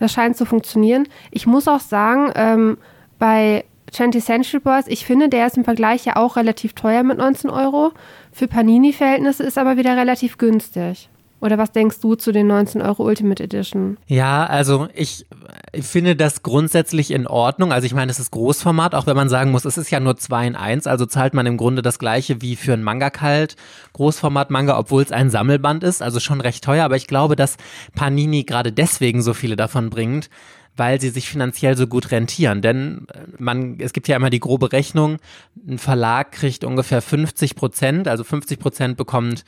[0.00, 1.06] Das scheint zu funktionieren.
[1.30, 2.78] Ich muss auch sagen, ähm,
[3.18, 7.18] bei 20th Century Boys, ich finde, der ist im Vergleich ja auch relativ teuer mit
[7.18, 7.92] 19 Euro.
[8.40, 11.10] Für Panini-Verhältnisse ist aber wieder relativ günstig.
[11.42, 13.98] Oder was denkst du zu den 19 Euro Ultimate Edition?
[14.06, 15.26] Ja, also ich,
[15.78, 17.70] finde das grundsätzlich in Ordnung.
[17.70, 20.16] Also ich meine, es ist Großformat, auch wenn man sagen muss, es ist ja nur
[20.16, 23.56] 2 in 1, also zahlt man im Grunde das gleiche wie für ein Manga-Kalt.
[23.92, 26.86] Großformat-Manga, obwohl es ein Sammelband ist, also schon recht teuer.
[26.86, 27.58] Aber ich glaube, dass
[27.94, 30.30] Panini gerade deswegen so viele davon bringt,
[30.76, 32.62] weil sie sich finanziell so gut rentieren.
[32.62, 35.18] Denn äh, man, es gibt ja immer die grobe Rechnung,
[35.68, 39.44] ein Verlag kriegt ungefähr 50 Prozent, also 50 Prozent bekommt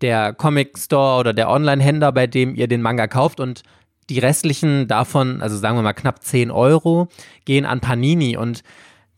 [0.00, 3.62] der Comic Store oder der Online-Händler, bei dem ihr den Manga kauft und
[4.08, 7.08] die restlichen davon, also sagen wir mal knapp 10 Euro,
[7.44, 8.62] gehen an Panini und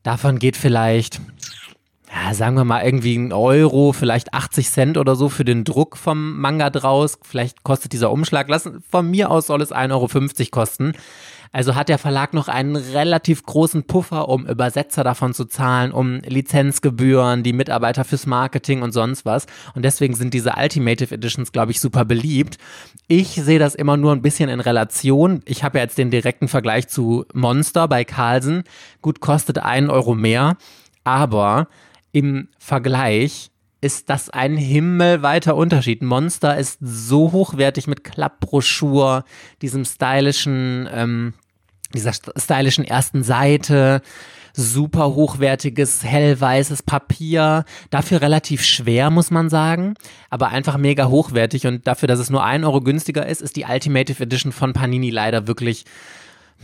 [0.02, 1.20] davon geht vielleicht,
[2.10, 5.96] ja, sagen wir mal irgendwie ein Euro, vielleicht 80 Cent oder so für den Druck
[5.96, 7.18] vom Manga draus.
[7.22, 10.92] Vielleicht kostet dieser Umschlag, lassen, von mir aus soll es 1,50 Euro kosten.
[11.52, 16.20] Also hat der Verlag noch einen relativ großen Puffer, um Übersetzer davon zu zahlen, um
[16.20, 19.46] Lizenzgebühren, die Mitarbeiter fürs Marketing und sonst was.
[19.74, 22.58] Und deswegen sind diese Ultimative Editions, glaube ich, super beliebt.
[23.06, 25.42] Ich sehe das immer nur ein bisschen in Relation.
[25.44, 28.64] Ich habe ja jetzt den direkten Vergleich zu Monster bei Carlsen.
[29.02, 30.56] Gut, kostet einen Euro mehr,
[31.04, 31.68] aber
[32.12, 36.02] im Vergleich ist das ein himmelweiter Unterschied.
[36.02, 39.24] Monster ist so hochwertig mit Klappbroschur,
[39.62, 41.34] diesem stylischen, ähm,
[41.94, 44.02] dieser stylischen ersten Seite,
[44.52, 49.94] super hochwertiges, hellweißes Papier, dafür relativ schwer, muss man sagen,
[50.30, 53.64] aber einfach mega hochwertig und dafür, dass es nur ein Euro günstiger ist, ist die
[53.64, 55.84] Ultimative Edition von Panini leider wirklich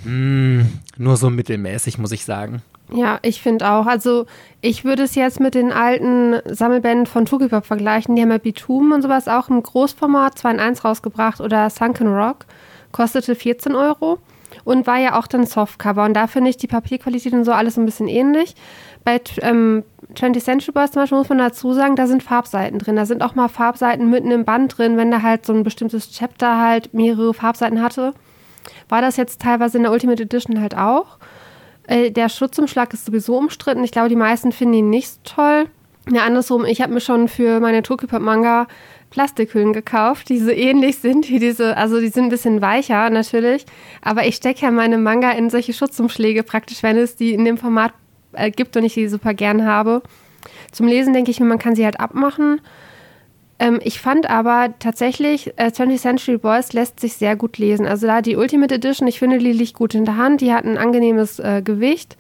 [0.03, 2.62] mh, hm, nur so mittelmäßig, muss ich sagen.
[2.92, 3.87] Ja, ich finde auch.
[3.87, 4.27] Also
[4.61, 8.14] ich würde es jetzt mit den alten Sammelbänden von Tugipop vergleichen.
[8.14, 12.09] Die haben ja Bitumen und sowas auch im Großformat 2 in 1 rausgebracht oder Sunken
[12.09, 12.47] Rock.
[12.92, 14.18] Kostete 14 Euro.
[14.64, 16.05] und war ja auch dann Softcover.
[16.05, 18.55] Und da finde ich die Papierqualität und so alles ein bisschen ähnlich.
[19.03, 19.83] Bei ähm,
[20.14, 22.97] 20th Century Boys zum Beispiel muss man dazu sagen, da sind Farbseiten drin.
[22.97, 26.12] Da sind auch mal Farbseiten mitten im Band drin, wenn da halt so ein bestimmtes
[26.12, 28.14] Chapter halt mehrere Farbseiten hatte.
[28.88, 31.18] War das jetzt teilweise in der Ultimate Edition halt auch.
[31.87, 33.85] Äh, der Schutzumschlag ist sowieso umstritten.
[33.85, 35.66] Ich glaube, die meisten finden ihn nicht toll.
[36.11, 38.66] Ja, andersrum, ich habe mir schon für meine Tokipop-Manga
[39.14, 43.64] Plastikhüllen gekauft, die so ähnlich sind wie diese, also die sind ein bisschen weicher natürlich,
[44.03, 47.57] aber ich stecke ja meine Manga in solche Schutzumschläge praktisch, wenn es die in dem
[47.57, 47.92] Format
[48.33, 50.03] äh, gibt und ich die super gern habe.
[50.73, 52.61] Zum Lesen denke ich mir, man kann sie halt abmachen.
[53.59, 57.87] Ähm, ich fand aber tatsächlich, äh, 20th Century Boys lässt sich sehr gut lesen.
[57.87, 60.64] Also da die Ultimate Edition, ich finde, die liegt gut in der Hand, die hat
[60.64, 62.17] ein angenehmes äh, Gewicht.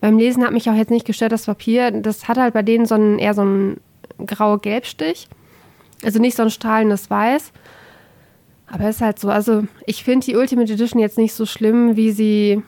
[0.00, 1.90] Beim Lesen hat mich auch jetzt nicht gestört, das Papier.
[1.90, 3.80] Das hat halt bei denen so einen, eher so einen
[4.24, 5.28] graue Gelbstich.
[6.04, 7.52] Also nicht so ein strahlendes Weiß.
[8.70, 12.12] Aber ist halt so, also ich finde die Ultimate Edition jetzt nicht so schlimm, wie
[12.12, 12.62] sie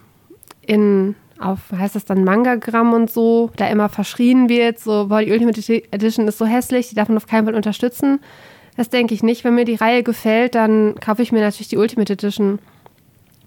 [0.67, 5.33] in, auf, heißt das dann Mangagramm und so, da immer verschrien wird, so, boah, die
[5.33, 8.21] Ultimate Edition ist so hässlich, die darf man auf keinen Fall unterstützen.
[8.77, 9.45] Das denke ich nicht.
[9.45, 12.59] Wenn mir die Reihe gefällt, dann kaufe ich mir natürlich die Ultimate Edition.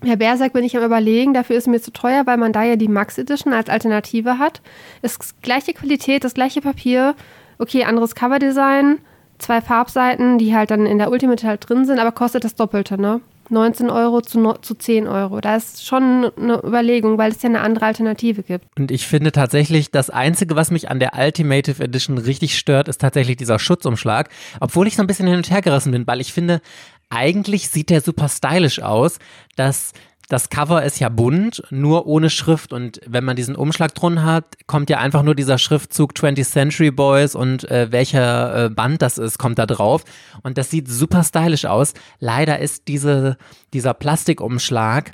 [0.04, 2.76] Herr Berserk bin ich am überlegen, dafür ist mir zu teuer, weil man da ja
[2.76, 4.62] die Max Edition als Alternative hat.
[5.02, 7.16] Ist gleiche Qualität, das gleiche Papier,
[7.58, 9.00] okay, anderes Coverdesign,
[9.38, 13.00] zwei Farbseiten, die halt dann in der Ultimate halt drin sind, aber kostet das Doppelte,
[13.00, 13.22] ne?
[13.52, 15.42] 19 Euro zu, zu 10 Euro.
[15.42, 18.66] Da ist schon eine Überlegung, weil es ja eine andere Alternative gibt.
[18.78, 23.02] Und ich finde tatsächlich, das Einzige, was mich an der Ultimative Edition richtig stört, ist
[23.02, 24.30] tatsächlich dieser Schutzumschlag.
[24.60, 26.62] Obwohl ich so ein bisschen hin und her gerissen bin, weil ich finde,
[27.10, 29.20] eigentlich sieht der super stylisch aus.
[29.56, 29.94] dass
[30.30, 32.74] das Cover ist ja bunt, nur ohne Schrift.
[32.74, 36.92] Und wenn man diesen Umschlag drin hat, kommt ja einfach nur dieser Schriftzug 20th Century
[36.92, 40.04] Boys und äh, welcher äh, Band das ist, kommt da drauf.
[40.42, 41.94] Und das sieht super stylisch aus.
[42.20, 43.38] Leider ist diese,
[43.74, 45.12] dieser Plastikumschlag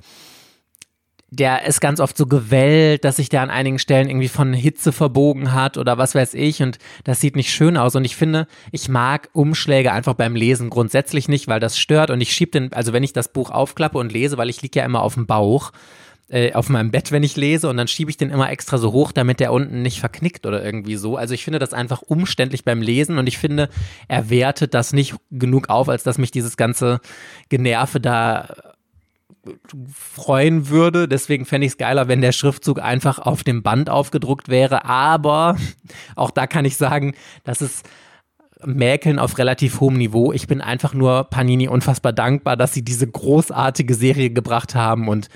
[1.31, 4.91] der ist ganz oft so gewellt, dass sich der an einigen Stellen irgendwie von Hitze
[4.91, 8.47] verbogen hat oder was weiß ich und das sieht nicht schön aus und ich finde,
[8.71, 12.73] ich mag Umschläge einfach beim Lesen grundsätzlich nicht, weil das stört und ich schiebe den,
[12.73, 15.27] also wenn ich das Buch aufklappe und lese, weil ich liege ja immer auf dem
[15.27, 15.71] Bauch,
[16.29, 18.91] äh, auf meinem Bett, wenn ich lese und dann schiebe ich den immer extra so
[18.91, 21.17] hoch, damit der unten nicht verknickt oder irgendwie so.
[21.17, 23.69] Also ich finde das einfach umständlich beim Lesen und ich finde,
[24.07, 27.01] er wertet das nicht genug auf, als dass mich dieses ganze
[27.49, 28.55] Generve da
[29.93, 31.07] freuen würde.
[31.07, 34.85] Deswegen fände ich es geiler, wenn der Schriftzug einfach auf dem Band aufgedruckt wäre.
[34.85, 35.57] Aber
[36.15, 37.87] auch da kann ich sagen, das ist
[38.65, 40.33] Mäkeln auf relativ hohem Niveau.
[40.33, 45.29] Ich bin einfach nur Panini unfassbar dankbar, dass sie diese großartige Serie gebracht haben und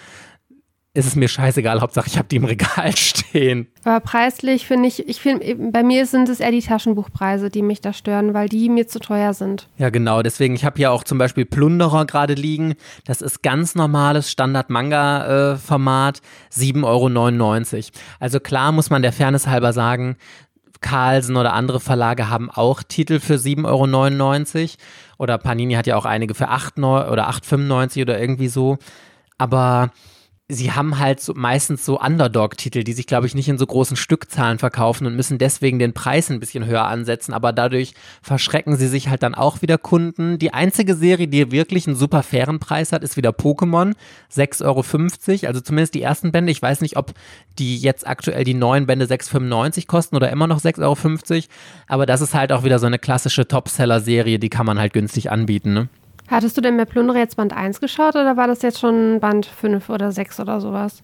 [0.96, 3.68] ist es mir scheißegal, Hauptsache ich habe die im Regal stehen.
[3.84, 7.82] Aber preislich finde ich, ich finde, bei mir sind es eher die Taschenbuchpreise, die mich
[7.82, 9.68] da stören, weil die mir zu teuer sind.
[9.80, 10.22] Ja, genau.
[10.22, 12.76] Deswegen, ich habe hier auch zum Beispiel Plunderer gerade liegen.
[13.06, 18.00] Das ist ganz normales Standard-Manga-Format, äh, 7,99 Euro.
[18.20, 20.16] Also klar muss man der Fairness halber sagen,
[20.82, 24.70] Carlsen oder andere Verlage haben auch Titel für 7,99 Euro.
[25.18, 28.78] Oder Panini hat ja auch einige für 8 oder 8,95 oder irgendwie so.
[29.40, 29.92] Aber
[30.54, 33.98] sie haben halt so, meistens so Underdog-Titel, die sich, glaube ich, nicht in so großen
[33.98, 38.88] Stückzahlen verkaufen und müssen deswegen den Preis ein bisschen höher ansetzen, aber dadurch verschrecken sie
[38.88, 40.40] sich halt dann auch wieder Kunden.
[40.40, 43.94] Die einzige Serie, die wirklich einen super fairen Preis hat, ist wieder Pokémon,
[44.34, 46.52] 6,50 Euro, also zumindest die ersten Bände.
[46.52, 47.14] Ich weiß nicht, ob
[47.60, 51.44] die jetzt aktuell die neuen Bände 6,95 kosten oder immer noch 6,50 Euro,
[51.88, 55.32] aber das ist halt auch wieder so eine klassische Topseller-Serie, die kann man halt günstig
[55.32, 55.90] anbieten, ne?
[56.34, 59.46] Hattest du denn bei Plundere jetzt Band 1 geschaut oder war das jetzt schon Band
[59.46, 61.04] 5 oder 6 oder sowas?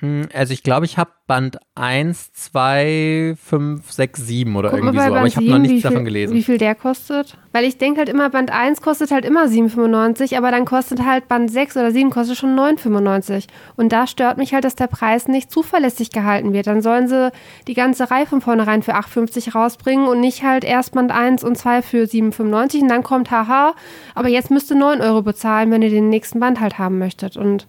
[0.00, 4.98] Hm, also ich glaube, ich habe Band 1, 2, 5, 6, 7 oder Guck irgendwie
[4.98, 6.34] so, aber ich habe noch nichts viel, davon gelesen.
[6.34, 7.38] Wie viel der kostet?
[7.52, 11.28] Weil ich denke halt immer, Band 1 kostet halt immer 7,95, aber dann kostet halt
[11.28, 13.46] Band 6 oder 7 kostet schon 9,95.
[13.76, 16.66] Und da stört mich halt, dass der Preis nicht zuverlässig gehalten wird.
[16.66, 17.32] Dann sollen sie
[17.66, 21.56] die ganze Reihe von vornherein für 8,50 rausbringen und nicht halt erst Band 1 und
[21.56, 23.74] 2 für 7,95 und dann kommt, haha,
[24.14, 27.38] aber jetzt müsst ihr 9 Euro bezahlen, wenn ihr den nächsten Band halt haben möchtet.
[27.38, 27.66] Und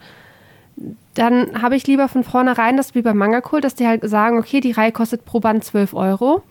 [1.13, 4.37] dann habe ich lieber von vornherein das wie beim Manga Kult, dass die halt sagen,
[4.37, 6.43] okay, die Reihe kostet pro Band 12 Euro.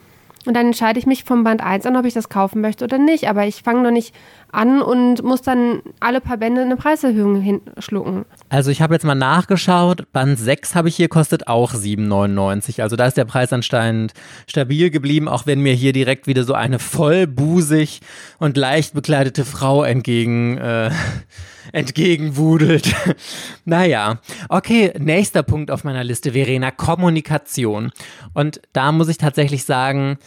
[0.46, 2.98] Und dann entscheide ich mich vom Band 1 an, ob ich das kaufen möchte oder
[2.98, 3.28] nicht.
[3.28, 4.14] Aber ich fange noch nicht
[4.52, 8.24] an und muss dann alle paar Bände eine Preiserhöhung hinschlucken.
[8.48, 12.82] Also ich habe jetzt mal nachgeschaut, Band 6 habe ich hier, kostet auch 7,99.
[12.82, 14.12] Also da ist der Preis anscheinend
[14.46, 18.00] stabil geblieben, auch wenn mir hier direkt wieder so eine vollbusig
[18.38, 20.90] und leicht bekleidete Frau entgegen äh,
[21.72, 22.94] entgegenwudelt.
[23.64, 27.90] naja, okay, nächster Punkt auf meiner Liste, Verena, Kommunikation.
[28.34, 30.18] Und da muss ich tatsächlich sagen,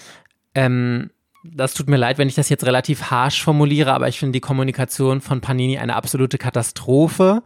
[0.56, 1.10] ähm,
[1.44, 4.42] das tut mir leid, wenn ich das jetzt relativ harsh formuliere, aber ich finde die
[4.42, 7.44] Kommunikation von Panini eine absolute Katastrophe.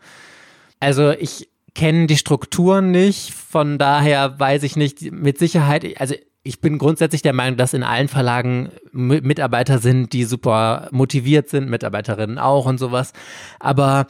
[0.80, 6.60] Also ich kenne die Strukturen nicht, von daher weiß ich nicht mit Sicherheit, also ich
[6.60, 12.38] bin grundsätzlich der Meinung, dass in allen Verlagen Mitarbeiter sind, die super motiviert sind, Mitarbeiterinnen
[12.38, 13.14] auch und sowas.
[13.60, 14.08] Aber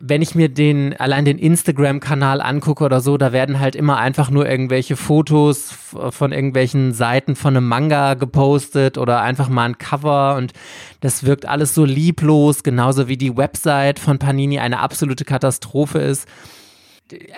[0.00, 4.30] wenn ich mir den allein den Instagram-Kanal angucke oder so, da werden halt immer einfach
[4.30, 5.74] nur irgendwelche Fotos
[6.10, 10.52] von irgendwelchen Seiten von einem Manga gepostet oder einfach mal ein Cover und
[11.00, 16.28] das wirkt alles so lieblos, genauso wie die Website von Panini eine absolute Katastrophe ist.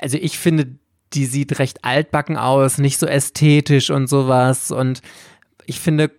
[0.01, 0.77] Also ich finde,
[1.13, 5.01] die sieht recht altbacken aus, nicht so ästhetisch und sowas und
[5.67, 6.11] ich finde,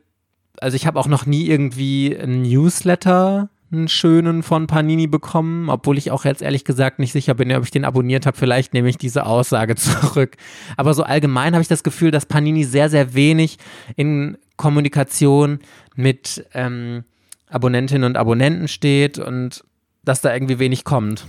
[0.60, 5.98] also ich habe auch noch nie irgendwie ein Newsletter einen schönen von Panini bekommen, obwohl
[5.98, 8.38] ich auch jetzt ehrlich gesagt nicht sicher bin, ob ich den abonniert habe.
[8.38, 10.38] Vielleicht nehme ich diese Aussage zurück.
[10.78, 13.58] Aber so allgemein habe ich das Gefühl, dass Panini sehr, sehr wenig
[13.96, 15.60] in Kommunikation
[15.96, 17.04] mit ähm,
[17.50, 19.64] Abonnentinnen und Abonnenten steht und
[20.04, 21.26] dass da irgendwie wenig kommt.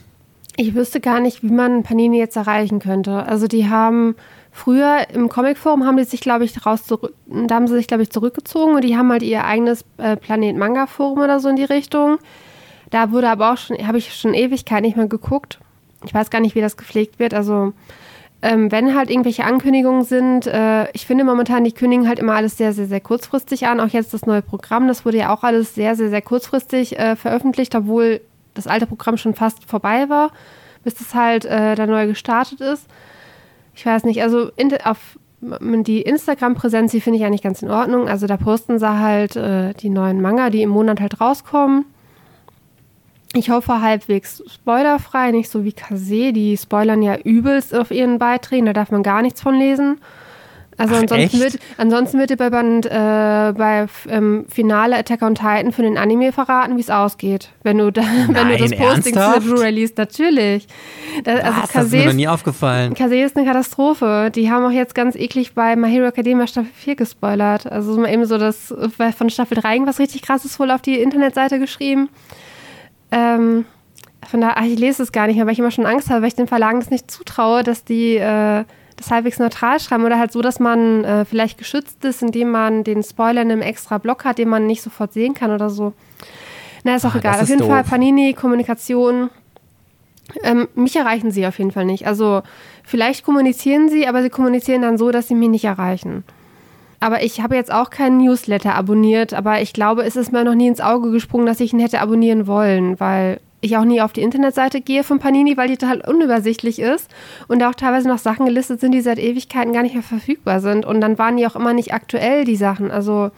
[0.57, 3.25] Ich wüsste gar nicht, wie man Panini jetzt erreichen könnte.
[3.27, 4.17] Also die haben
[4.59, 8.11] Früher im Comicforum haben die sich, glaube ich, raus da haben sie sich, glaube ich,
[8.11, 11.65] zurückgezogen und die haben halt ihr eigenes äh, Planet Manga Forum oder so in die
[11.65, 12.19] Richtung.
[12.91, 15.61] Da wurde aber auch schon, habe ich schon Ewigkeit nicht mehr geguckt.
[16.05, 17.35] Ich weiß gar nicht, wie das gepflegt wird.
[17.35, 17.73] Also
[18.43, 22.57] ähm, wenn halt irgendwelche Ankündigungen sind, äh, ich finde momentan, die kündigen halt immer alles
[22.57, 23.79] sehr, sehr, sehr kurzfristig an.
[23.79, 27.15] Auch jetzt das neue Programm, das wurde ja auch alles sehr, sehr, sehr kurzfristig äh,
[27.15, 28.23] veröffentlicht, obwohl
[28.55, 30.33] das alte Programm schon fast vorbei war,
[30.83, 32.89] bis das halt äh, da neu gestartet ist
[33.79, 34.99] ich weiß nicht, also in, auf
[35.41, 38.09] die Instagram-Präsenz, die finde ich eigentlich ganz in Ordnung.
[38.09, 41.85] Also da posten sie halt äh, die neuen Manga, die im Monat halt rauskommen.
[43.35, 48.67] Ich hoffe halbwegs spoilerfrei, nicht so wie Kase, die spoilern ja übelst auf ihren Beiträgen,
[48.67, 50.01] da darf man gar nichts von lesen.
[50.79, 55.35] Also Ach, ansonsten, wird, ansonsten wird dir bei, Band, äh, bei ähm, Finale Attacker on
[55.35, 57.51] Titan für den Anime verraten, wie es ausgeht.
[57.65, 59.47] Wenn du, da, Nein, wenn du das Posting ernsthaft?
[59.47, 60.69] zu liest, natürlich.
[61.25, 62.95] Da, also Was, Kase das ist mir noch nie aufgefallen.
[62.95, 64.31] Kase ist eine Katastrophe.
[64.33, 67.71] Die haben auch jetzt ganz eklig bei My Hero Academia Staffel 4 gespoilert.
[67.71, 68.73] Also eben so das
[69.17, 72.09] von Staffel 3 irgendwas richtig krasses wohl auf die Internetseite geschrieben.
[73.11, 73.65] Ähm,
[74.29, 76.29] von daher, ich lese es gar nicht mehr, weil ich immer schon Angst habe, weil
[76.29, 78.65] ich den Verlagen das nicht zutraue, dass die äh,
[78.99, 82.85] das halbwegs neutral schreiben oder halt so, dass man äh, vielleicht geschützt ist, indem man
[82.85, 85.93] den Spoiler in einem extra Block hat, den man nicht sofort sehen kann oder so.
[86.85, 87.41] Na, ist auch ah, egal.
[87.41, 87.69] Auf jeden doof.
[87.69, 89.31] Fall Panini, Kommunikation.
[90.43, 92.07] Ähm, mich erreichen sie auf jeden Fall nicht.
[92.07, 92.43] Also
[92.85, 96.25] vielleicht kommunizieren sie, aber sie kommunizieren dann so, dass sie mich nicht erreichen.
[97.01, 100.55] Aber ich habe jetzt auch keinen Newsletter abonniert, aber ich glaube, es ist mir noch
[100.55, 104.13] nie ins Auge gesprungen, dass ich ihn hätte abonnieren wollen, weil ich auch nie auf
[104.13, 107.11] die Internetseite gehe von Panini, weil die total unübersichtlich ist
[107.49, 110.61] und da auch teilweise noch Sachen gelistet sind, die seit Ewigkeiten gar nicht mehr verfügbar
[110.61, 110.85] sind.
[110.85, 112.91] Und dann waren die auch immer nicht aktuell, die Sachen.
[112.91, 113.31] Also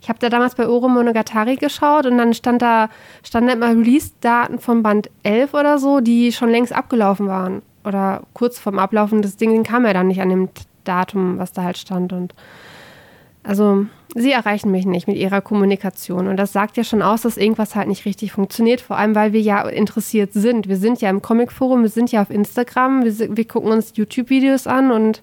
[0.00, 2.88] ich habe da damals bei Oro Monogatari geschaut und dann stand da,
[3.22, 7.62] stand da immer Release-Daten von Band 11 oder so, die schon längst abgelaufen waren.
[7.84, 9.22] Oder kurz vorm Ablaufen.
[9.22, 10.48] Das Ding kam ja dann nicht an dem
[10.84, 12.12] Datum, was da halt stand.
[12.12, 12.34] Und
[13.42, 16.28] also sie erreichen mich nicht mit ihrer Kommunikation.
[16.28, 18.80] Und das sagt ja schon aus, dass irgendwas halt nicht richtig funktioniert.
[18.80, 20.68] Vor allem, weil wir ja interessiert sind.
[20.68, 24.66] Wir sind ja im Comicforum, wir sind ja auf Instagram, wir, wir gucken uns YouTube-Videos
[24.66, 25.22] an und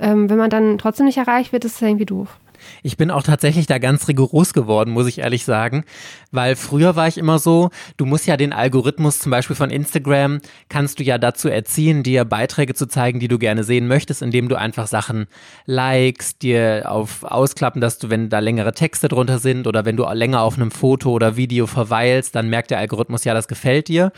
[0.00, 2.38] ähm, wenn man dann trotzdem nicht erreicht wird, ist das irgendwie doof.
[2.82, 5.84] Ich bin auch tatsächlich da ganz rigoros geworden, muss ich ehrlich sagen,
[6.30, 10.40] weil früher war ich immer so, du musst ja den Algorithmus zum Beispiel von Instagram,
[10.68, 14.48] kannst du ja dazu erziehen, dir Beiträge zu zeigen, die du gerne sehen möchtest, indem
[14.48, 15.26] du einfach Sachen
[15.66, 20.04] likest, dir auf ausklappen, dass du, wenn da längere Texte drunter sind oder wenn du
[20.12, 24.12] länger auf einem Foto oder Video verweilst, dann merkt der Algorithmus ja, das gefällt dir.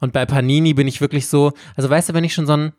[0.00, 2.72] Und bei Panini bin ich wirklich so, also weißt du, wenn ich schon so ein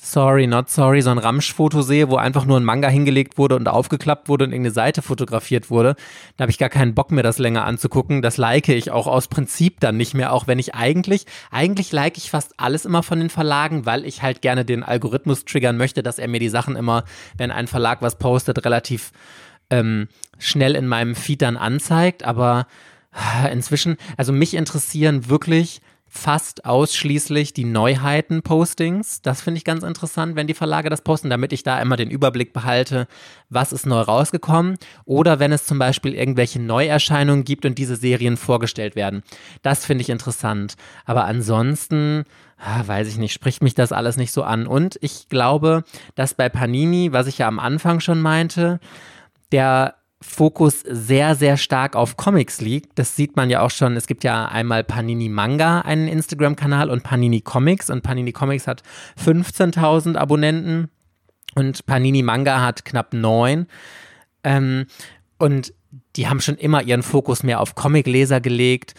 [0.00, 3.68] sorry, not sorry, so ein Ramschfoto sehe, wo einfach nur ein Manga hingelegt wurde und
[3.68, 5.96] aufgeklappt wurde und irgendeine Seite fotografiert wurde,
[6.36, 8.22] da habe ich gar keinen Bock mehr, das länger anzugucken.
[8.22, 12.16] Das like ich auch aus Prinzip dann nicht mehr, auch wenn ich eigentlich, eigentlich like
[12.16, 16.02] ich fast alles immer von den Verlagen, weil ich halt gerne den Algorithmus triggern möchte,
[16.02, 17.04] dass er mir die Sachen immer,
[17.36, 19.12] wenn ein Verlag was postet, relativ
[19.70, 20.08] ähm,
[20.38, 22.24] schnell in meinem Feed dann anzeigt.
[22.24, 22.66] Aber
[23.52, 25.80] inzwischen, also mich interessieren wirklich
[26.12, 29.22] fast ausschließlich die Neuheiten-Postings.
[29.22, 32.10] Das finde ich ganz interessant, wenn die Verlage das posten, damit ich da immer den
[32.10, 33.06] Überblick behalte,
[33.48, 34.76] was ist neu rausgekommen.
[35.04, 39.22] Oder wenn es zum Beispiel irgendwelche Neuerscheinungen gibt und diese Serien vorgestellt werden.
[39.62, 40.74] Das finde ich interessant.
[41.04, 42.24] Aber ansonsten,
[42.58, 44.66] ah, weiß ich nicht, spricht mich das alles nicht so an.
[44.66, 45.84] Und ich glaube,
[46.16, 48.80] dass bei Panini, was ich ja am Anfang schon meinte,
[49.52, 52.98] der Fokus sehr, sehr stark auf Comics liegt.
[52.98, 53.96] Das sieht man ja auch schon.
[53.96, 57.88] Es gibt ja einmal Panini Manga, einen Instagram-Kanal, und Panini Comics.
[57.88, 58.82] Und Panini Comics hat
[59.22, 60.90] 15.000 Abonnenten
[61.54, 63.66] und Panini Manga hat knapp neun.
[64.44, 64.86] Ähm,
[65.38, 65.72] und
[66.16, 68.94] die haben schon immer ihren Fokus mehr auf Comicleser gelegt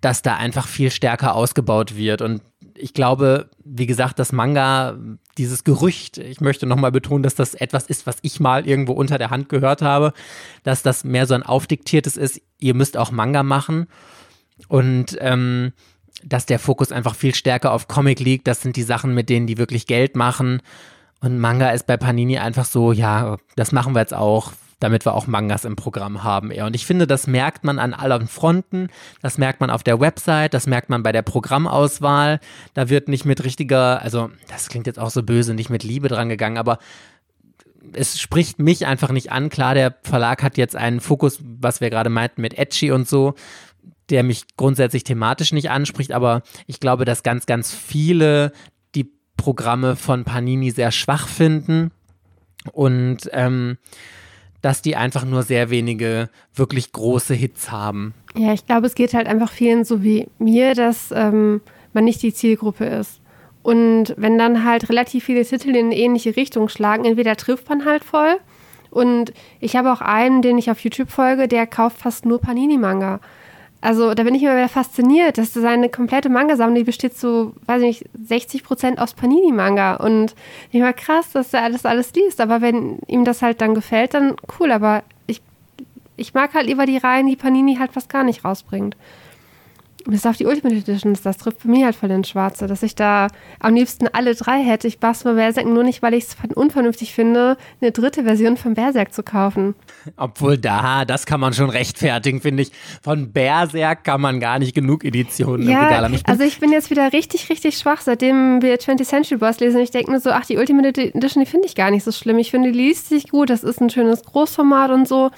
[0.00, 2.22] dass da einfach viel stärker ausgebaut wird.
[2.22, 2.42] Und
[2.78, 4.96] ich glaube, wie gesagt, das Manga,
[5.38, 9.18] dieses Gerücht, ich möchte nochmal betonen, dass das etwas ist, was ich mal irgendwo unter
[9.18, 10.12] der Hand gehört habe,
[10.62, 13.86] dass das mehr so ein aufdiktiertes ist, ihr müsst auch Manga machen.
[14.68, 15.72] Und ähm,
[16.24, 18.46] dass der Fokus einfach viel stärker auf Comic liegt.
[18.46, 20.62] Das sind die Sachen, mit denen die wirklich Geld machen.
[21.20, 25.14] Und Manga ist bei Panini einfach so, ja, das machen wir jetzt auch, damit wir
[25.14, 26.50] auch Mangas im Programm haben.
[26.50, 26.66] Eher.
[26.66, 28.88] Und ich finde, das merkt man an allen Fronten.
[29.22, 32.40] Das merkt man auf der Website, das merkt man bei der Programmauswahl.
[32.74, 36.08] Da wird nicht mit richtiger, also das klingt jetzt auch so böse, nicht mit Liebe
[36.08, 36.78] dran gegangen, aber
[37.92, 39.48] es spricht mich einfach nicht an.
[39.48, 43.34] Klar, der Verlag hat jetzt einen Fokus, was wir gerade meinten, mit Edgy und so
[44.10, 48.52] der mich grundsätzlich thematisch nicht anspricht, aber ich glaube, dass ganz, ganz viele
[48.94, 51.90] die Programme von Panini sehr schwach finden
[52.72, 53.78] und ähm,
[54.62, 58.14] dass die einfach nur sehr wenige wirklich große Hits haben.
[58.36, 61.60] Ja, ich glaube, es geht halt einfach vielen so wie mir, dass ähm,
[61.92, 63.20] man nicht die Zielgruppe ist.
[63.62, 67.84] Und wenn dann halt relativ viele Titel in eine ähnliche Richtung schlagen, entweder trifft man
[67.84, 68.36] halt voll.
[68.90, 73.20] Und ich habe auch einen, den ich auf YouTube folge, der kauft fast nur Panini-Manga.
[73.80, 77.82] Also da bin ich immer wieder fasziniert, dass seine komplette Manga-Sammlung, die besteht so, weiß
[77.82, 79.96] ich nicht, 60 Prozent aus Panini-Manga.
[79.96, 80.34] Und
[80.72, 82.40] ich war krass, dass er alles, alles liest.
[82.40, 84.72] Aber wenn ihm das halt dann gefällt, dann cool.
[84.72, 85.42] Aber ich,
[86.16, 88.96] ich mag halt lieber die Reihen, die Panini halt fast gar nicht rausbringt
[90.10, 92.94] bis auf die Ultimate Editions, das trifft für mich halt voll ins Schwarze, dass ich
[92.94, 93.28] da
[93.60, 94.86] am liebsten alle drei hätte.
[94.86, 99.12] Ich baue Berserk nur nicht, weil ich es unvernünftig finde, eine dritte Version von Berserk
[99.12, 99.74] zu kaufen.
[100.16, 102.72] Obwohl da, das kann man schon rechtfertigen, finde ich.
[103.02, 106.14] Von Berserk kann man gar nicht genug Editionen ja, im Regal haben.
[106.14, 109.80] Ich also ich bin jetzt wieder richtig, richtig schwach, seitdem wir 20th Century Boss lesen.
[109.80, 112.38] Ich denke nur so, ach, die Ultimate Edition, die finde ich gar nicht so schlimm.
[112.38, 115.30] Ich finde, die liest sich gut, das ist ein schönes Großformat und so.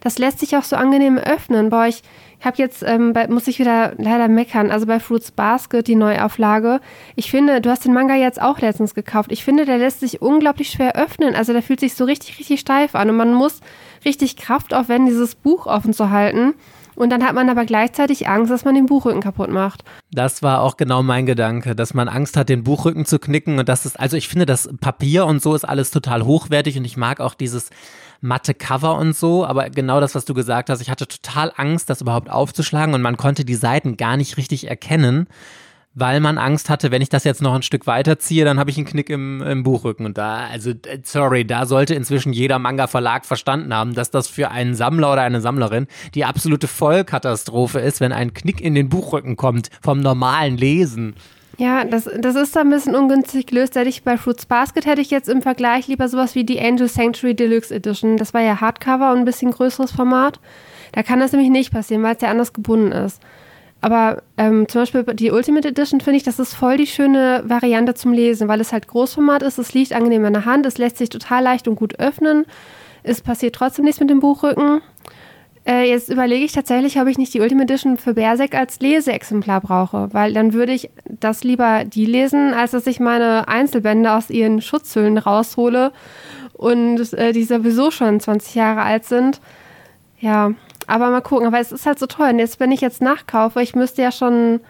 [0.00, 1.70] Das lässt sich auch so angenehm öffnen.
[1.70, 2.02] Boah, ich
[2.42, 5.94] ich habe jetzt, ähm, bei, muss ich wieder leider meckern, also bei Fruits Basket, die
[5.94, 6.80] Neuauflage.
[7.14, 9.30] Ich finde, du hast den Manga jetzt auch letztens gekauft.
[9.30, 11.36] Ich finde, der lässt sich unglaublich schwer öffnen.
[11.36, 13.60] Also der fühlt sich so richtig, richtig steif an und man muss
[14.04, 16.54] richtig Kraft aufwenden, dieses Buch offen zu halten.
[16.94, 19.84] Und dann hat man aber gleichzeitig Angst, dass man den Buchrücken kaputt macht.
[20.10, 23.58] Das war auch genau mein Gedanke, dass man Angst hat, den Buchrücken zu knicken.
[23.58, 26.84] Und das ist, also ich finde, das Papier und so ist alles total hochwertig und
[26.84, 27.70] ich mag auch dieses
[28.22, 31.90] matte Cover und so, aber genau das, was du gesagt hast, ich hatte total Angst,
[31.90, 35.26] das überhaupt aufzuschlagen und man konnte die Seiten gar nicht richtig erkennen,
[35.94, 38.70] weil man Angst hatte, wenn ich das jetzt noch ein Stück weiter ziehe, dann habe
[38.70, 40.06] ich einen Knick im, im Buchrücken.
[40.06, 44.50] Und da, also, äh, sorry, da sollte inzwischen jeder Manga-Verlag verstanden haben, dass das für
[44.50, 49.36] einen Sammler oder eine Sammlerin die absolute Vollkatastrophe ist, wenn ein Knick in den Buchrücken
[49.36, 51.14] kommt vom normalen Lesen.
[51.58, 53.76] Ja, das, das ist da ein bisschen ungünstig gelöst.
[53.76, 56.88] Hätte ich bei Fruits Basket hätte ich jetzt im Vergleich lieber sowas wie die Angel
[56.88, 58.16] Sanctuary Deluxe Edition.
[58.16, 60.40] Das war ja Hardcover und ein bisschen größeres Format.
[60.92, 63.20] Da kann das nämlich nicht passieren, weil es ja anders gebunden ist.
[63.82, 67.94] Aber ähm, zum Beispiel die Ultimate Edition finde ich, das ist voll die schöne Variante
[67.94, 70.98] zum Lesen, weil es halt Großformat ist, es liegt angenehm in der Hand, es lässt
[70.98, 72.46] sich total leicht und gut öffnen.
[73.02, 74.82] Es passiert trotzdem nichts mit dem Buchrücken.
[75.66, 79.60] Äh, jetzt überlege ich tatsächlich, ob ich nicht die Ultimate Edition für Berserk als Leseexemplar
[79.60, 84.30] brauche, weil dann würde ich das lieber die lesen, als dass ich meine Einzelbände aus
[84.30, 85.92] ihren Schutzhüllen raushole
[86.52, 89.40] und äh, die sowieso schon 20 Jahre alt sind.
[90.20, 90.52] Ja,
[90.88, 91.46] aber mal gucken.
[91.46, 92.30] Aber es ist halt so teuer.
[92.30, 94.60] Und jetzt, wenn ich jetzt nachkaufe, ich müsste ja schon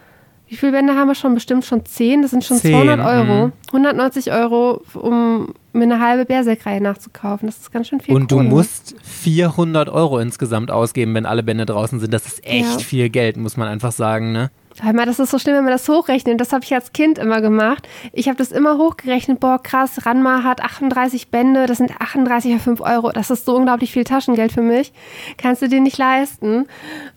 [0.53, 1.33] wie viele Bände haben wir schon?
[1.33, 2.21] Bestimmt schon 10.
[2.21, 3.47] Das sind schon 10, 200 Euro.
[3.47, 3.53] Mh.
[3.69, 7.49] 190 Euro, um mir eine halbe Berserk-Reihe nachzukaufen.
[7.49, 8.15] Das ist ganz schön viel.
[8.15, 8.45] Und Kohle.
[8.45, 12.13] du musst 400 Euro insgesamt ausgeben, wenn alle Bände draußen sind.
[12.13, 12.79] Das ist echt ja.
[12.81, 14.51] viel Geld, muss man einfach sagen, ne?
[14.81, 16.41] Mal, das ist so schlimm, wenn man das hochrechnet.
[16.41, 17.89] Das habe ich als Kind immer gemacht.
[18.13, 19.39] Ich habe das immer hochgerechnet.
[19.41, 23.13] Boah, krass, Ranma hat 38 Bände, das sind 38 auf 5 Euro.
[23.13, 24.93] Das ist so unglaublich viel Taschengeld für mich.
[25.37, 26.67] Kannst du dir nicht leisten.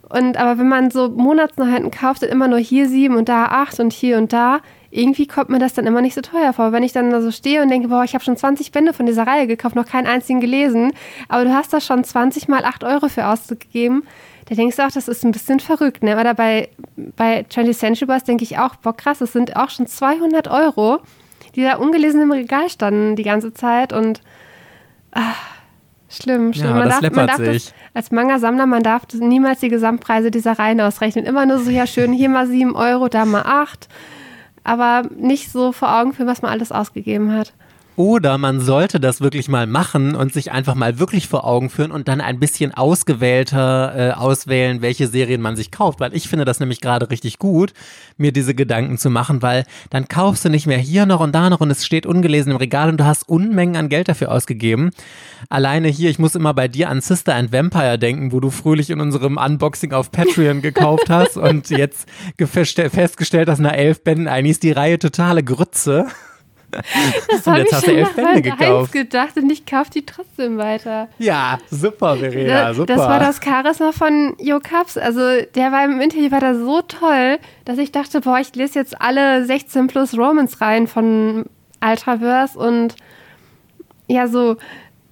[0.09, 3.79] Und aber wenn man so Monatsneuheiten kauft, dann immer nur hier sieben und da acht
[3.79, 4.59] und hier und da,
[4.91, 6.71] irgendwie kommt mir das dann immer nicht so teuer vor.
[6.71, 9.05] Wenn ich dann da so stehe und denke, boah, ich habe schon 20 Bände von
[9.05, 10.93] dieser Reihe gekauft, noch keinen einzigen gelesen,
[11.27, 14.03] aber du hast da schon 20 mal 8 Euro für ausgegeben
[14.45, 16.03] da denkst du auch, das ist ein bisschen verrückt.
[16.03, 16.19] Ne?
[16.19, 19.87] Oder bei, bei 20th Century Boys denke ich auch, boah, krass, das sind auch schon
[19.87, 20.99] 200 Euro,
[21.55, 24.21] die da ungelesen im Regal standen die ganze Zeit und
[25.11, 25.35] ach,
[26.09, 26.67] schlimm, schlimm.
[26.67, 27.65] Ja, man das darf, man darf sich.
[27.65, 31.25] Das, als Manga-Sammler, man darf niemals die Gesamtpreise dieser Reihen ausrechnen.
[31.25, 33.87] Immer nur so, ja schön, hier mal 7 Euro, da mal 8.
[34.63, 37.53] Aber nicht so vor Augen für was man alles ausgegeben hat.
[37.95, 41.91] Oder man sollte das wirklich mal machen und sich einfach mal wirklich vor Augen führen
[41.91, 46.01] und dann ein bisschen ausgewählter äh, auswählen, welche Serien man sich kauft.
[46.01, 47.73] Weil ich finde das nämlich gerade richtig gut,
[48.17, 51.49] mir diese Gedanken zu machen, weil dann kaufst du nicht mehr hier noch und da
[51.49, 54.91] noch und es steht ungelesen im Regal und du hast Unmengen an Geld dafür ausgegeben.
[55.49, 58.89] Alleine hier, ich muss immer bei dir an Sister and Vampire denken, wo du fröhlich
[58.89, 64.51] in unserem Unboxing auf Patreon gekauft hast und jetzt festgestellt hast, nach elf Bänden, eigentlich
[64.51, 66.07] ist die Reihe totale Grütze.
[67.29, 68.91] Das habe ich schon nach Bände gekauft.
[68.91, 71.07] gedacht und ich kaufe die trotzdem weiter.
[71.17, 72.93] Ja, super, Verena, super.
[72.93, 74.97] Das war das Charisma von Jo Cups.
[74.97, 75.21] Also
[75.55, 79.01] der war im Interview war da so toll, dass ich dachte, boah, ich lese jetzt
[79.01, 81.45] alle 16 plus Romans rein von
[81.81, 82.95] Ultraverse und
[84.07, 84.57] ja, so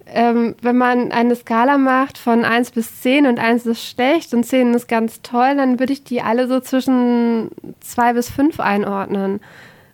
[0.06, 4.44] ähm, wenn man eine Skala macht von 1 bis 10 und 1 ist schlecht und
[4.44, 7.50] 10 ist ganz toll, dann würde ich die alle so zwischen
[7.80, 9.40] 2 bis 5 einordnen.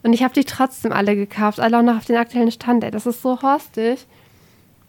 [0.02, 2.84] Und ich habe die trotzdem alle gekauft, alle auch noch auf den aktuellen Stand.
[2.84, 4.06] Ey, das ist so horstig.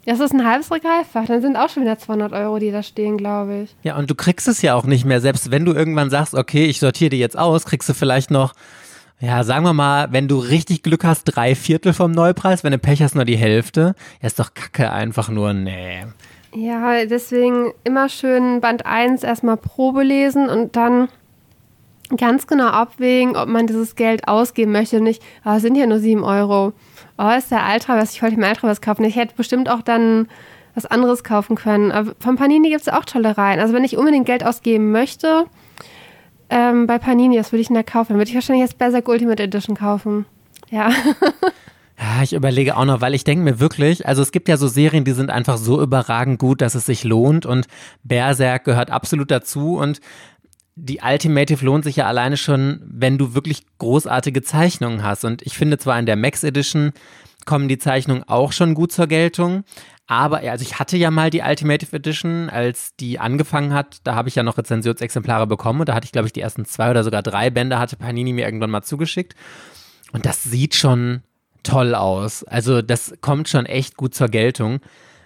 [0.05, 1.25] Das ist ein halbes Regalfach.
[1.25, 3.75] Dann sind auch schon wieder 200 Euro, die da stehen, glaube ich.
[3.83, 5.21] Ja, und du kriegst es ja auch nicht mehr.
[5.21, 8.53] Selbst wenn du irgendwann sagst, okay, ich sortiere die jetzt aus, kriegst du vielleicht noch,
[9.19, 12.63] ja, sagen wir mal, wenn du richtig Glück hast, drei Viertel vom Neupreis.
[12.63, 13.95] Wenn du Pech hast, nur die Hälfte.
[14.21, 16.03] Ja, ist doch kacke einfach nur, nee.
[16.55, 21.09] Ja, deswegen immer schön Band 1 erstmal Probe lesen und dann
[22.17, 25.99] ganz genau abwägen, ob man dieses Geld ausgeben möchte und nicht, oh, sind ja nur
[25.99, 26.73] 7 Euro.
[27.17, 29.03] Oh, ist der Ultra was, ich wollte mir Ultra was kaufen.
[29.03, 30.27] Ich hätte bestimmt auch dann
[30.75, 31.91] was anderes kaufen können.
[31.91, 33.59] Aber von Panini gibt es auch tolle Reihen.
[33.59, 35.45] Also wenn ich unbedingt Geld ausgeben möchte,
[36.49, 38.09] ähm, bei Panini, das würde ich da kaufen.
[38.09, 40.25] Dann würde ich wahrscheinlich jetzt Berserk Ultimate Edition kaufen.
[40.69, 40.91] Ja.
[42.01, 44.67] Ja, ich überlege auch noch, weil ich denke mir wirklich, also es gibt ja so
[44.67, 47.67] Serien, die sind einfach so überragend gut, dass es sich lohnt und
[48.03, 50.01] Berserk gehört absolut dazu und
[50.75, 55.25] die Ultimative lohnt sich ja alleine schon, wenn du wirklich großartige Zeichnungen hast.
[55.25, 56.93] Und ich finde zwar in der Max Edition
[57.45, 59.63] kommen die Zeichnungen auch schon gut zur Geltung,
[60.11, 64.27] aber also ich hatte ja mal die Ultimative Edition, als die angefangen hat, da habe
[64.27, 67.05] ich ja noch Rezensionsexemplare bekommen und da hatte ich, glaube ich, die ersten zwei oder
[67.05, 69.35] sogar drei Bände, hatte Panini mir irgendwann mal zugeschickt.
[70.11, 71.23] Und das sieht schon
[71.63, 72.43] toll aus.
[72.43, 74.81] Also das kommt schon echt gut zur Geltung.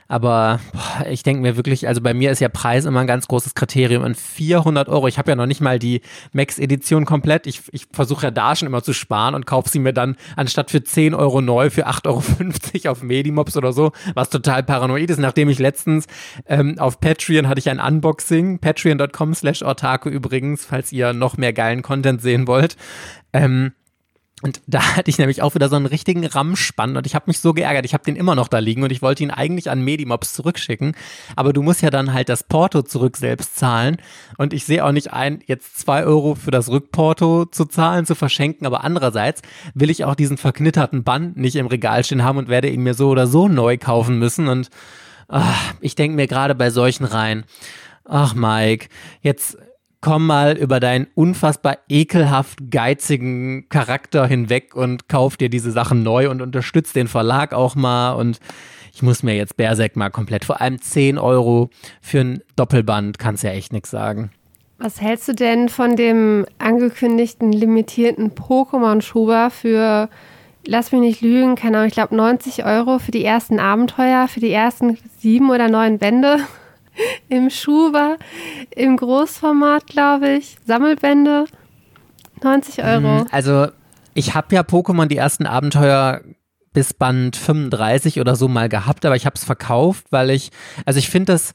[0.07, 3.27] Aber boah, ich denke mir wirklich, also bei mir ist ja Preis immer ein ganz
[3.27, 4.03] großes Kriterium.
[4.03, 6.01] Und 400 Euro, ich habe ja noch nicht mal die
[6.31, 7.47] Max-Edition komplett.
[7.47, 10.69] Ich, ich versuche ja da schon immer zu sparen und kaufe sie mir dann anstatt
[10.69, 15.19] für 10 Euro neu für 8,50 Euro auf Medimops oder so, was total paranoid ist.
[15.19, 16.05] Nachdem ich letztens
[16.45, 21.53] ähm, auf Patreon hatte ich ein Unboxing, patreon.com slash ortaco übrigens, falls ihr noch mehr
[21.53, 22.75] geilen Content sehen wollt.
[23.33, 23.73] Ähm,
[24.41, 27.39] und da hatte ich nämlich auch wieder so einen richtigen Rammspann und ich habe mich
[27.39, 27.85] so geärgert.
[27.85, 30.95] Ich habe den immer noch da liegen und ich wollte ihn eigentlich an Medimops zurückschicken.
[31.35, 33.97] Aber du musst ja dann halt das Porto zurück selbst zahlen.
[34.37, 38.15] Und ich sehe auch nicht ein, jetzt zwei Euro für das Rückporto zu zahlen, zu
[38.15, 38.67] verschenken.
[38.67, 39.41] Aber andererseits
[39.73, 42.93] will ich auch diesen verknitterten Band nicht im Regal stehen haben und werde ihn mir
[42.93, 44.49] so oder so neu kaufen müssen.
[44.49, 44.69] Und
[45.29, 47.45] ach, ich denke mir gerade bei solchen Reihen,
[48.03, 48.89] ach Mike,
[49.21, 49.57] jetzt
[50.05, 56.29] komm mal über deinen unfassbar ekelhaft geizigen Charakter hinweg und kauf dir diese Sachen neu
[56.29, 58.39] und unterstützt den Verlag auch mal und
[58.93, 63.43] ich muss mir jetzt Berserk mal komplett, vor allem 10 Euro für ein Doppelband, kannst
[63.43, 64.29] ja echt nichts sagen.
[64.77, 70.09] Was hältst du denn von dem angekündigten limitierten Pokémon-Schuber für,
[70.67, 74.39] lass mich nicht lügen, keine Ahnung, ich glaube 90 Euro für die ersten Abenteuer, für
[74.39, 76.41] die ersten sieben oder neun Bände?
[77.29, 78.17] im Schuber,
[78.71, 80.57] im Großformat, glaube ich.
[80.65, 81.45] Sammelbände,
[82.43, 83.23] 90 Euro.
[83.23, 83.67] Mhm, also,
[84.13, 86.21] ich habe ja Pokémon die ersten Abenteuer
[86.73, 90.51] bis Band 35 oder so mal gehabt, aber ich habe es verkauft, weil ich,
[90.85, 91.53] also ich finde das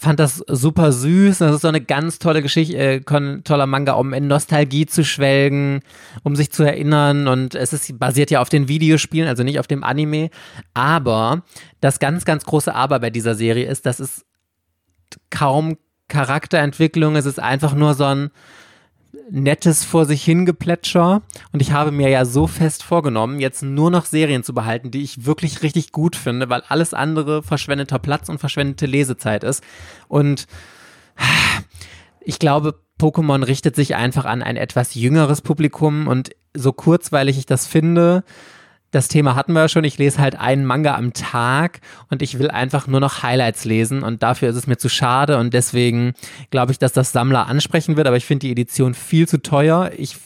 [0.00, 1.38] fand das super süß.
[1.38, 3.00] Das ist so eine ganz tolle Geschichte, äh,
[3.44, 5.80] toller Manga, um in Nostalgie zu schwelgen,
[6.22, 7.28] um sich zu erinnern.
[7.28, 10.30] Und es ist basiert ja auf den Videospielen, also nicht auf dem Anime.
[10.72, 11.42] Aber
[11.82, 14.24] das ganz, ganz große Aber bei dieser Serie ist, dass es
[15.30, 15.76] kaum
[16.08, 17.16] Charakterentwicklung.
[17.16, 18.30] Es ist einfach nur so ein
[19.30, 21.22] nettes vor sich hingeplätscher.
[21.52, 25.02] Und ich habe mir ja so fest vorgenommen, jetzt nur noch Serien zu behalten, die
[25.02, 29.62] ich wirklich richtig gut finde, weil alles andere verschwendeter Platz und verschwendete Lesezeit ist.
[30.08, 30.46] Und
[32.20, 37.46] ich glaube, Pokémon richtet sich einfach an ein etwas jüngeres Publikum und so kurzweilig ich
[37.46, 38.24] das finde,
[38.90, 39.84] das Thema hatten wir ja schon.
[39.84, 41.80] Ich lese halt einen Manga am Tag
[42.10, 45.38] und ich will einfach nur noch Highlights lesen und dafür ist es mir zu schade
[45.38, 46.14] und deswegen
[46.50, 49.90] glaube ich, dass das Sammler ansprechen wird, aber ich finde die Edition viel zu teuer.
[49.96, 50.16] Ich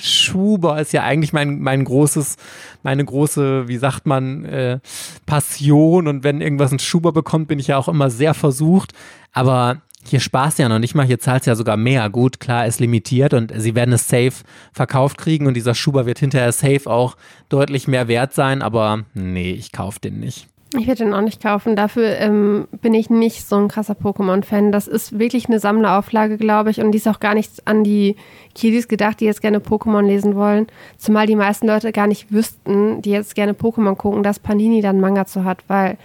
[0.00, 2.36] Schuber ist ja eigentlich mein, mein großes,
[2.82, 4.78] meine große, wie sagt man, äh,
[5.26, 8.92] Passion und wenn irgendwas ein Schuber bekommt, bin ich ja auch immer sehr versucht.
[9.32, 12.08] Aber hier sparst du ja noch nicht mal, hier zahlst du ja sogar mehr.
[12.10, 16.18] Gut, klar, ist limitiert und sie werden es safe verkauft kriegen und dieser Schuber wird
[16.18, 17.16] hinterher safe auch
[17.48, 20.46] deutlich mehr wert sein, aber nee, ich kauf den nicht.
[20.76, 21.76] Ich werde den auch nicht kaufen.
[21.76, 24.72] Dafür ähm, bin ich nicht so ein krasser Pokémon-Fan.
[24.72, 26.80] Das ist wirklich eine Sammlerauflage, glaube ich.
[26.80, 28.16] Und die ist auch gar nicht an die
[28.56, 30.66] Kiddies gedacht, die jetzt gerne Pokémon lesen wollen.
[30.98, 35.00] Zumal die meisten Leute gar nicht wüssten, die jetzt gerne Pokémon gucken, dass Panini dann
[35.00, 35.96] Manga zu hat, weil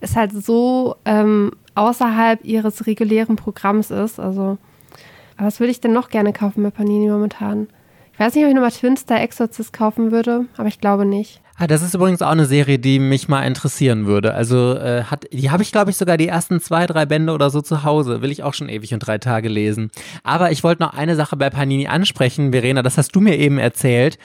[0.00, 4.18] es halt so ähm, außerhalb ihres regulären Programms ist.
[4.18, 4.58] Also,
[5.36, 7.68] was würde ich denn noch gerne kaufen bei Panini momentan?
[8.12, 11.40] Ich weiß nicht, ob ich nochmal Twin Star Exorcist kaufen würde, aber ich glaube nicht.
[11.60, 14.34] Ah, das ist übrigens auch eine Serie, die mich mal interessieren würde.
[14.34, 17.50] Also äh, hat, die habe ich, glaube ich, sogar die ersten zwei, drei Bände oder
[17.50, 18.22] so zu Hause.
[18.22, 19.90] Will ich auch schon ewig und drei Tage lesen.
[20.22, 23.58] Aber ich wollte noch eine Sache bei Panini ansprechen, Verena, das hast du mir eben
[23.58, 24.18] erzählt.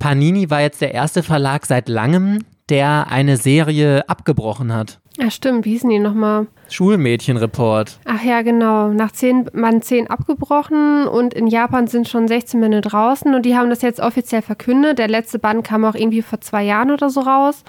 [0.00, 2.40] Panini war jetzt der erste Verlag seit langem,
[2.72, 4.98] der eine Serie abgebrochen hat.
[5.18, 5.66] Ja, stimmt.
[5.66, 6.46] Wie hießen die nochmal?
[6.70, 7.98] Schulmädchenreport.
[8.06, 8.88] Ach ja, genau.
[8.88, 13.54] Nach zehn, man zehn abgebrochen und in Japan sind schon 16 Bände draußen und die
[13.54, 14.98] haben das jetzt offiziell verkündet.
[14.98, 17.62] Der letzte Band kam auch irgendwie vor zwei Jahren oder so raus.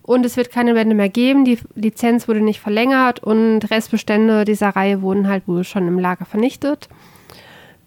[0.00, 1.44] Und es wird keine Bände mehr geben.
[1.44, 6.24] Die Lizenz wurde nicht verlängert und Restbestände dieser Reihe wurden halt wohl schon im Lager
[6.24, 6.88] vernichtet.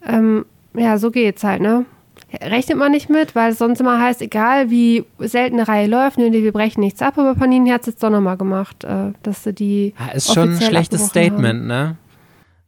[0.06, 0.46] Ähm,
[0.76, 1.86] ja, so geht's halt, ne?
[2.34, 6.18] Rechnet man nicht mit, weil es sonst immer heißt, egal wie selten eine Reihe läuft,
[6.18, 9.44] nee, wir brechen nichts ab, aber Panini hat es jetzt doch nochmal gemacht, äh, dass
[9.44, 9.94] sie die.
[10.00, 11.68] Ja, ist schon ein schlechtes Statement, haben.
[11.68, 11.98] ne?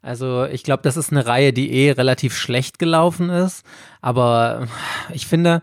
[0.04, 3.64] Also ich glaube, das ist eine Reihe, die eh relativ schlecht gelaufen ist,
[4.02, 4.68] aber
[5.14, 5.62] ich finde,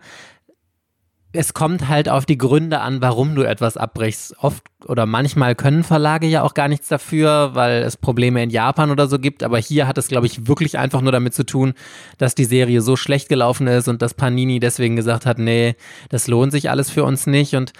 [1.31, 4.35] es kommt halt auf die Gründe an, warum du etwas abbrichst.
[4.39, 8.89] Oft oder manchmal können Verlage ja auch gar nichts dafür, weil es Probleme in Japan
[8.89, 9.43] oder so gibt.
[9.43, 11.73] Aber hier hat es, glaube ich, wirklich einfach nur damit zu tun,
[12.17, 15.75] dass die Serie so schlecht gelaufen ist und dass Panini deswegen gesagt hat, nee,
[16.09, 17.53] das lohnt sich alles für uns nicht.
[17.53, 17.73] Und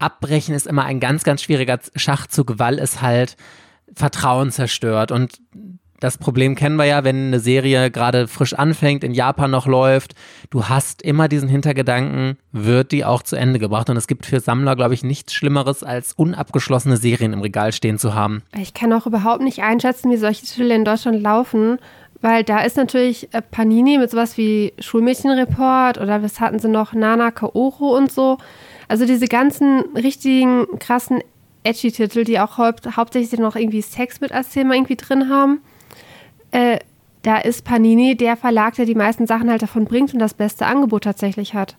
[0.00, 3.36] abbrechen ist immer ein ganz, ganz schwieriger Schachzug, weil es halt
[3.94, 5.12] Vertrauen zerstört.
[5.12, 5.38] Und
[6.00, 10.14] das Problem kennen wir ja, wenn eine Serie gerade frisch anfängt, in Japan noch läuft.
[10.50, 13.88] Du hast immer diesen Hintergedanken, wird die auch zu Ende gebracht.
[13.88, 17.98] Und es gibt für Sammler, glaube ich, nichts Schlimmeres, als unabgeschlossene Serien im Regal stehen
[17.98, 18.42] zu haben.
[18.58, 21.78] Ich kann auch überhaupt nicht einschätzen, wie solche Titel in Deutschland laufen.
[22.20, 26.94] Weil da ist natürlich äh, Panini mit sowas wie Schulmädchenreport oder was hatten sie noch,
[26.94, 28.38] Nana Kaoro und so.
[28.88, 31.20] Also diese ganzen richtigen krassen
[31.64, 35.60] Edgy-Titel, die auch haupt, hauptsächlich noch irgendwie Sex mit als Thema irgendwie drin haben
[36.54, 36.78] äh,
[37.22, 40.66] da ist Panini der Verlag, der die meisten Sachen halt davon bringt und das beste
[40.66, 41.76] Angebot tatsächlich hat.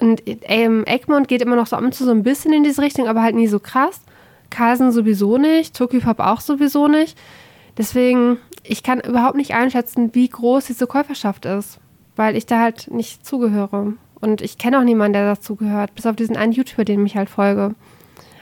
[0.00, 3.34] Und ähm, Egmont geht immer noch so so ein bisschen in diese Richtung, aber halt
[3.34, 4.00] nie so krass.
[4.48, 7.16] Carlsen sowieso nicht, Tokyopop auch sowieso nicht.
[7.78, 11.78] Deswegen, ich kann überhaupt nicht einschätzen, wie groß diese Käuferschaft ist,
[12.16, 13.92] weil ich da halt nicht zugehöre.
[14.20, 17.30] Und ich kenne auch niemanden, der dazugehört, bis auf diesen einen YouTuber, den ich halt
[17.30, 17.74] folge.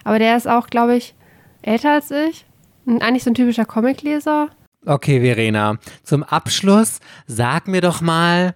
[0.04, 1.14] Aber der ist auch, glaube ich,
[1.60, 2.46] älter als ich.
[2.86, 4.48] Und eigentlich so ein typischer Comicleser.
[4.86, 8.54] Okay, Verena, zum Abschluss sag mir doch mal,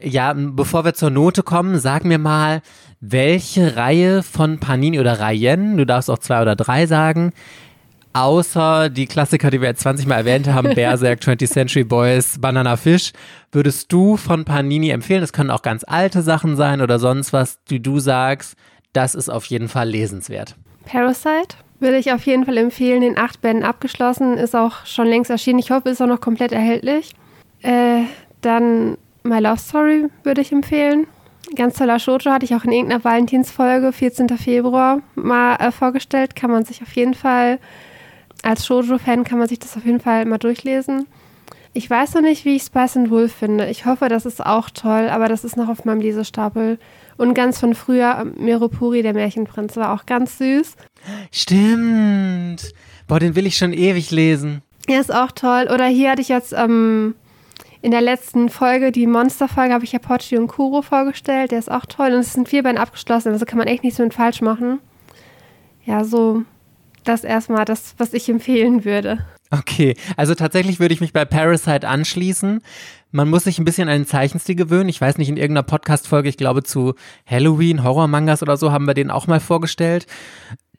[0.00, 2.62] ja, bevor wir zur Note kommen, sag mir mal,
[3.00, 7.32] welche Reihe von Panini oder Reihen, du darfst auch zwei oder drei sagen,
[8.12, 12.76] außer die Klassiker, die wir jetzt 20 Mal erwähnt haben, Berserk, 20th Century Boys, Banana
[12.76, 13.12] Fish,
[13.52, 15.20] würdest du von Panini empfehlen?
[15.20, 18.54] Das können auch ganz alte Sachen sein oder sonst was, die du sagst,
[18.92, 20.56] das ist auf jeden Fall lesenswert.
[20.84, 21.56] Parasite?
[21.78, 23.02] Würde ich auf jeden Fall empfehlen.
[23.02, 25.58] In acht Bänden abgeschlossen, ist auch schon längst erschienen.
[25.58, 27.12] Ich hoffe, ist auch noch komplett erhältlich.
[27.62, 28.02] Äh,
[28.40, 31.06] dann My Love Story würde ich empfehlen.
[31.56, 34.28] Ganz toller Shoujo hatte ich auch in irgendeiner Valentinsfolge, 14.
[34.38, 36.36] Februar, mal äh, vorgestellt.
[36.36, 37.58] Kann man sich auf jeden Fall,
[38.42, 41.06] als Shoujo-Fan kann man sich das auf jeden Fall mal durchlesen.
[41.72, 43.68] Ich weiß noch nicht, wie ich Spice and Wolf finde.
[43.68, 46.78] Ich hoffe, das ist auch toll, aber das ist noch auf meinem Lesestapel.
[47.20, 50.74] Und ganz von früher, Meropuri, der Märchenprinz, war auch ganz süß.
[51.30, 52.72] Stimmt.
[53.08, 54.62] Boah, den will ich schon ewig lesen.
[54.86, 55.68] Er ist auch toll.
[55.70, 57.14] Oder hier hatte ich jetzt ähm,
[57.82, 61.50] in der letzten Folge, die Monsterfolge, habe ich ja Pochi und Kuro vorgestellt.
[61.50, 62.14] Der ist auch toll.
[62.14, 64.78] Und es sind vier Beine abgeschlossen, also kann man echt nichts mit falsch machen.
[65.84, 66.44] Ja, so
[67.04, 69.26] das erstmal das, was ich empfehlen würde.
[69.50, 72.62] Okay, also tatsächlich würde ich mich bei Parasite anschließen.
[73.12, 74.88] Man muss sich ein bisschen an den Zeichenstil gewöhnen.
[74.88, 76.94] Ich weiß nicht, in irgendeiner Podcast-Folge, ich glaube zu
[77.26, 80.06] Halloween, Horror-Mangas oder so, haben wir den auch mal vorgestellt.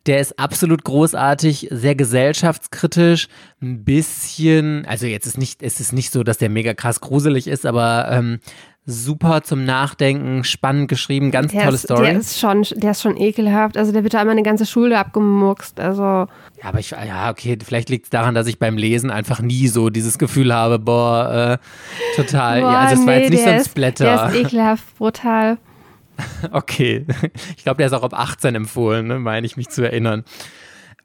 [0.08, 3.28] Der ist absolut großartig, sehr gesellschaftskritisch,
[3.62, 7.48] ein bisschen, also jetzt ist nicht, es ist nicht so, dass der mega krass gruselig
[7.48, 8.40] ist, aber ähm,
[8.86, 12.06] super zum Nachdenken, spannend geschrieben, ganz der tolle ist, Story.
[12.08, 13.78] Der ist schon, der ist schon ekelhaft.
[13.78, 15.80] Also der wird da einmal eine ganze Schule abgemuckst.
[15.80, 16.28] Also ja,
[16.64, 19.90] aber ich, ja, okay, vielleicht liegt es daran, dass ich beim Lesen einfach nie so
[19.90, 22.62] dieses Gefühl habe, boah, äh, total.
[22.62, 24.04] Boah, ja, also es nee, war jetzt nicht so ein Splatter.
[24.04, 25.58] der ist ekelhaft, brutal.
[26.52, 27.06] Okay.
[27.58, 30.24] Ich glaube, der ist auch ab 18 empfohlen, ne, meine ich mich zu erinnern.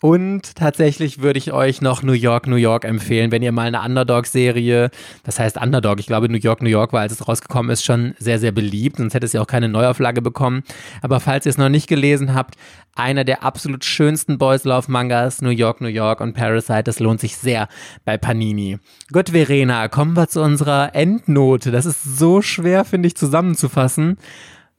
[0.01, 3.81] Und tatsächlich würde ich euch noch New York, New York empfehlen, wenn ihr mal eine
[3.83, 4.91] Underdog-Serie,
[5.25, 8.15] das heißt Underdog, ich glaube New York, New York war, als es rausgekommen ist, schon
[8.19, 10.63] sehr, sehr beliebt, sonst hätte es ja auch keine Neuauflage bekommen.
[11.01, 12.57] Aber falls ihr es noch nicht gelesen habt,
[12.95, 17.21] einer der absolut schönsten Boys Love Mangas, New York, New York und Parasite, das lohnt
[17.21, 17.69] sich sehr
[18.05, 18.79] bei Panini.
[19.13, 21.71] Gut, Verena, kommen wir zu unserer Endnote.
[21.71, 24.19] Das ist so schwer, finde ich, zusammenzufassen.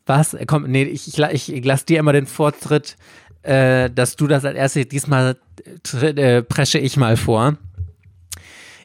[0.06, 0.38] Was?
[0.48, 2.96] Komm, nee, ich, ich, ich lasse dir immer den Vortritt
[3.44, 5.38] äh, dass du das als erstes, diesmal
[6.02, 7.58] äh, presche ich mal vor.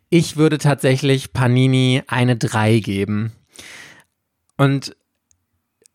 [0.08, 3.32] Ich würde tatsächlich Panini eine 3 geben.
[4.56, 4.94] Und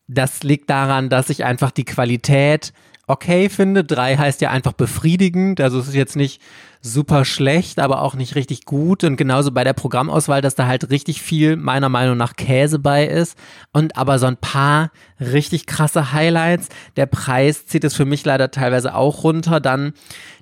[0.08, 2.72] das liegt daran, dass ich einfach die Qualität
[3.08, 3.84] okay finde.
[3.84, 5.60] 3 heißt ja einfach befriedigend.
[5.60, 6.40] Also es ist jetzt nicht
[6.80, 9.02] super schlecht, aber auch nicht richtig gut.
[9.02, 13.06] Und genauso bei der Programmauswahl, dass da halt richtig viel meiner Meinung nach Käse bei
[13.06, 13.36] ist.
[13.72, 16.68] Und aber so ein paar richtig krasse Highlights.
[16.96, 19.58] Der Preis zieht es für mich leider teilweise auch runter.
[19.58, 19.92] Dann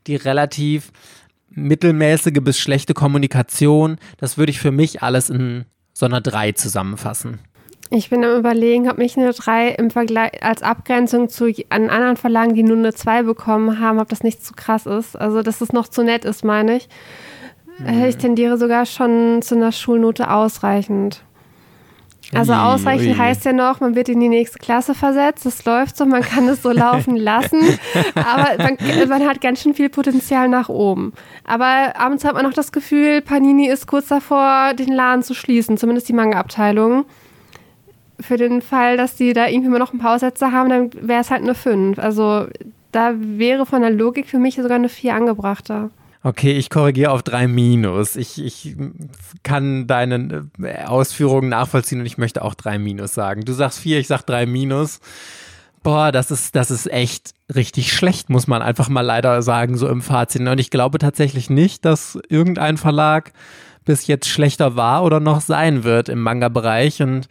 [0.06, 0.92] die relativ
[1.48, 3.96] mittelmäßige bis schlechte Kommunikation.
[4.18, 5.64] Das würde ich für mich alles in
[5.94, 7.38] so einer 3 zusammenfassen.
[7.90, 12.16] Ich bin am überlegen, ob mich eine 3 im Vergleich als Abgrenzung zu an anderen
[12.16, 15.14] Verlagen, die nur eine 2 bekommen haben, ob das nicht zu krass ist.
[15.16, 16.88] Also, dass es noch zu nett ist, meine ich.
[17.78, 18.04] Mhm.
[18.04, 21.22] Ich tendiere sogar schon zu einer Schulnote ausreichend.
[22.34, 23.14] Also ui, ausreichend ui.
[23.14, 26.48] heißt ja noch, man wird in die nächste Klasse versetzt, es läuft so, man kann
[26.48, 27.60] es so laufen lassen,
[28.16, 31.12] aber man, man, hat ganz schön viel Potenzial nach oben.
[31.44, 35.78] Aber abends hat man noch das Gefühl, Panini ist kurz davor, den Laden zu schließen,
[35.78, 37.04] zumindest die Manga-Abteilung
[38.20, 41.20] für den Fall, dass die da irgendwie mal noch ein paar Aussätze haben, dann wäre
[41.20, 41.98] es halt eine 5.
[41.98, 42.46] Also
[42.92, 45.90] da wäre von der Logik für mich sogar eine 4 angebrachter.
[46.22, 48.16] Okay, ich korrigiere auf 3 minus.
[48.16, 48.74] Ich, ich
[49.44, 53.44] kann deine äh, Ausführungen nachvollziehen und ich möchte auch 3 minus sagen.
[53.44, 54.98] Du sagst 4, ich sag 3 minus.
[55.84, 59.86] Boah, das ist, das ist echt richtig schlecht, muss man einfach mal leider sagen, so
[59.86, 60.40] im Fazit.
[60.42, 63.32] Und ich glaube tatsächlich nicht, dass irgendein Verlag
[63.84, 67.02] bis jetzt schlechter war oder noch sein wird im Manga-Bereich.
[67.02, 67.28] Und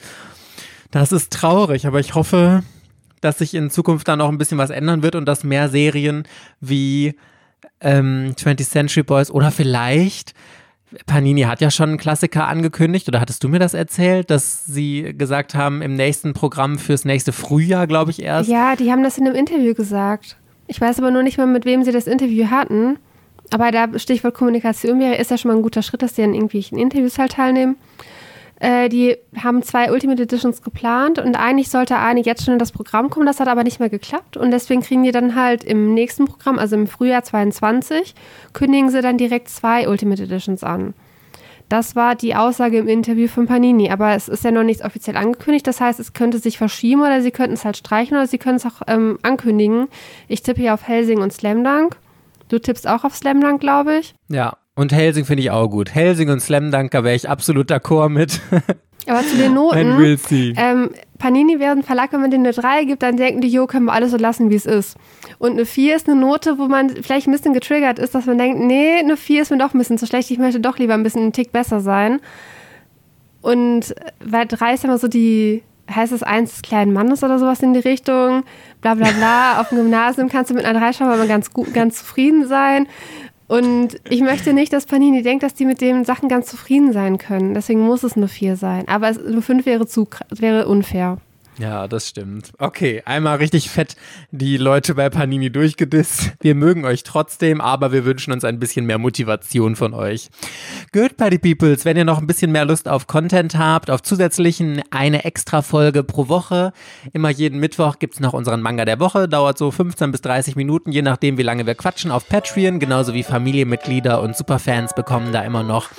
[0.91, 2.63] das ist traurig, aber ich hoffe,
[3.21, 6.23] dass sich in Zukunft dann auch ein bisschen was ändern wird und dass mehr Serien
[6.61, 7.15] wie
[7.81, 10.33] ähm, 20th Century Boys oder vielleicht
[11.05, 15.13] Panini hat ja schon einen Klassiker angekündigt, oder hattest du mir das erzählt, dass sie
[15.17, 18.49] gesagt haben, im nächsten Programm fürs nächste Frühjahr, glaube ich erst?
[18.49, 20.37] Ja, die haben das in einem Interview gesagt.
[20.67, 22.97] Ich weiß aber nur nicht mehr, mit wem sie das Interview hatten.
[23.51, 26.33] Aber da Stichwort Kommunikation wäre, ist ja schon mal ein guter Schritt, dass die an
[26.33, 27.75] irgendwelchen Interviews halt teilnehmen.
[28.65, 32.71] Äh, die haben zwei Ultimate Editions geplant und eigentlich sollte eine jetzt schon in das
[32.71, 35.93] Programm kommen, das hat aber nicht mehr geklappt und deswegen kriegen die dann halt im
[35.93, 38.15] nächsten Programm, also im Frühjahr 22,
[38.53, 40.95] kündigen sie dann direkt zwei Ultimate Editions an.
[41.69, 45.17] Das war die Aussage im Interview von Panini, aber es ist ja noch nichts offiziell
[45.17, 45.67] angekündigt.
[45.67, 48.57] Das heißt, es könnte sich verschieben oder sie könnten es halt streichen oder sie können
[48.57, 49.89] es auch ähm, ankündigen.
[50.27, 51.97] Ich tippe hier auf Helsing und Slam Dunk.
[52.49, 54.15] Du tippst auch auf Slam Dunk, glaube ich.
[54.27, 55.93] Ja, und Helsing finde ich auch gut.
[55.93, 58.41] Helsing und Slam Dunk, da wäre ich absolut d'accord mit.
[59.07, 59.97] Aber zu den Noten.
[59.97, 60.17] Will
[60.57, 63.67] ähm, Panini wäre ein Verlag, wenn man denen eine 3 gibt, dann denken die, jo,
[63.67, 64.97] können wir alles so lassen, wie es ist.
[65.37, 68.37] Und eine 4 ist eine Note, wo man vielleicht ein bisschen getriggert ist, dass man
[68.37, 70.93] denkt, nee, eine 4 ist mir doch ein bisschen zu schlecht, ich möchte doch lieber
[70.93, 72.19] ein bisschen einen Tick besser sein.
[73.41, 77.61] Und weil 3 ist immer so die, heißt es eins des kleinen Mannes oder sowas
[77.61, 78.43] in die Richtung,
[78.81, 79.61] bla bla bla.
[79.61, 82.87] Auf dem Gymnasium kannst du mit einer 3 schon mal ganz gut, ganz zufrieden sein.
[83.47, 87.17] Und ich möchte nicht, dass Panini denkt, dass die mit den Sachen ganz zufrieden sein
[87.17, 87.53] können.
[87.53, 88.87] Deswegen muss es nur vier sein.
[88.87, 91.17] Aber es, nur fünf wäre, zu, wäre unfair.
[91.57, 92.51] Ja, das stimmt.
[92.57, 93.95] Okay, einmal richtig fett
[94.31, 96.33] die Leute bei Panini durchgedisst.
[96.41, 100.29] Wir mögen euch trotzdem, aber wir wünschen uns ein bisschen mehr Motivation von euch.
[100.91, 104.81] Good Party Peoples, wenn ihr noch ein bisschen mehr Lust auf Content habt, auf zusätzlichen
[104.91, 106.73] eine extra Folge pro Woche.
[107.13, 109.29] Immer jeden Mittwoch gibt's noch unseren Manga der Woche.
[109.29, 112.79] Dauert so 15 bis 30 Minuten, je nachdem, wie lange wir quatschen auf Patreon.
[112.79, 115.89] Genauso wie Familienmitglieder und Superfans bekommen da immer noch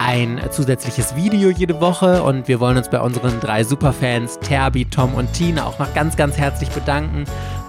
[0.00, 5.14] ein zusätzliches Video jede Woche und wir wollen uns bei unseren drei Superfans, Terbi, Tom
[5.14, 7.26] und Tina, auch noch ganz, ganz herzlich bedanken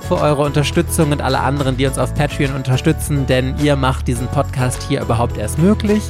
[0.07, 4.27] für eure Unterstützung und alle anderen, die uns auf Patreon unterstützen, denn ihr macht diesen
[4.27, 6.03] Podcast hier überhaupt erst möglich.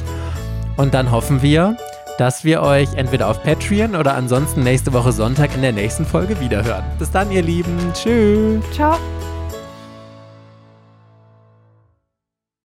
[0.76, 1.76] Und dann hoffen wir,
[2.18, 6.38] dass wir euch entweder auf Patreon oder ansonsten nächste Woche Sonntag in der nächsten Folge
[6.40, 6.84] wiederhören.
[6.98, 7.76] Bis dann, ihr Lieben.
[7.94, 8.62] Tschüss.
[8.72, 8.96] Ciao.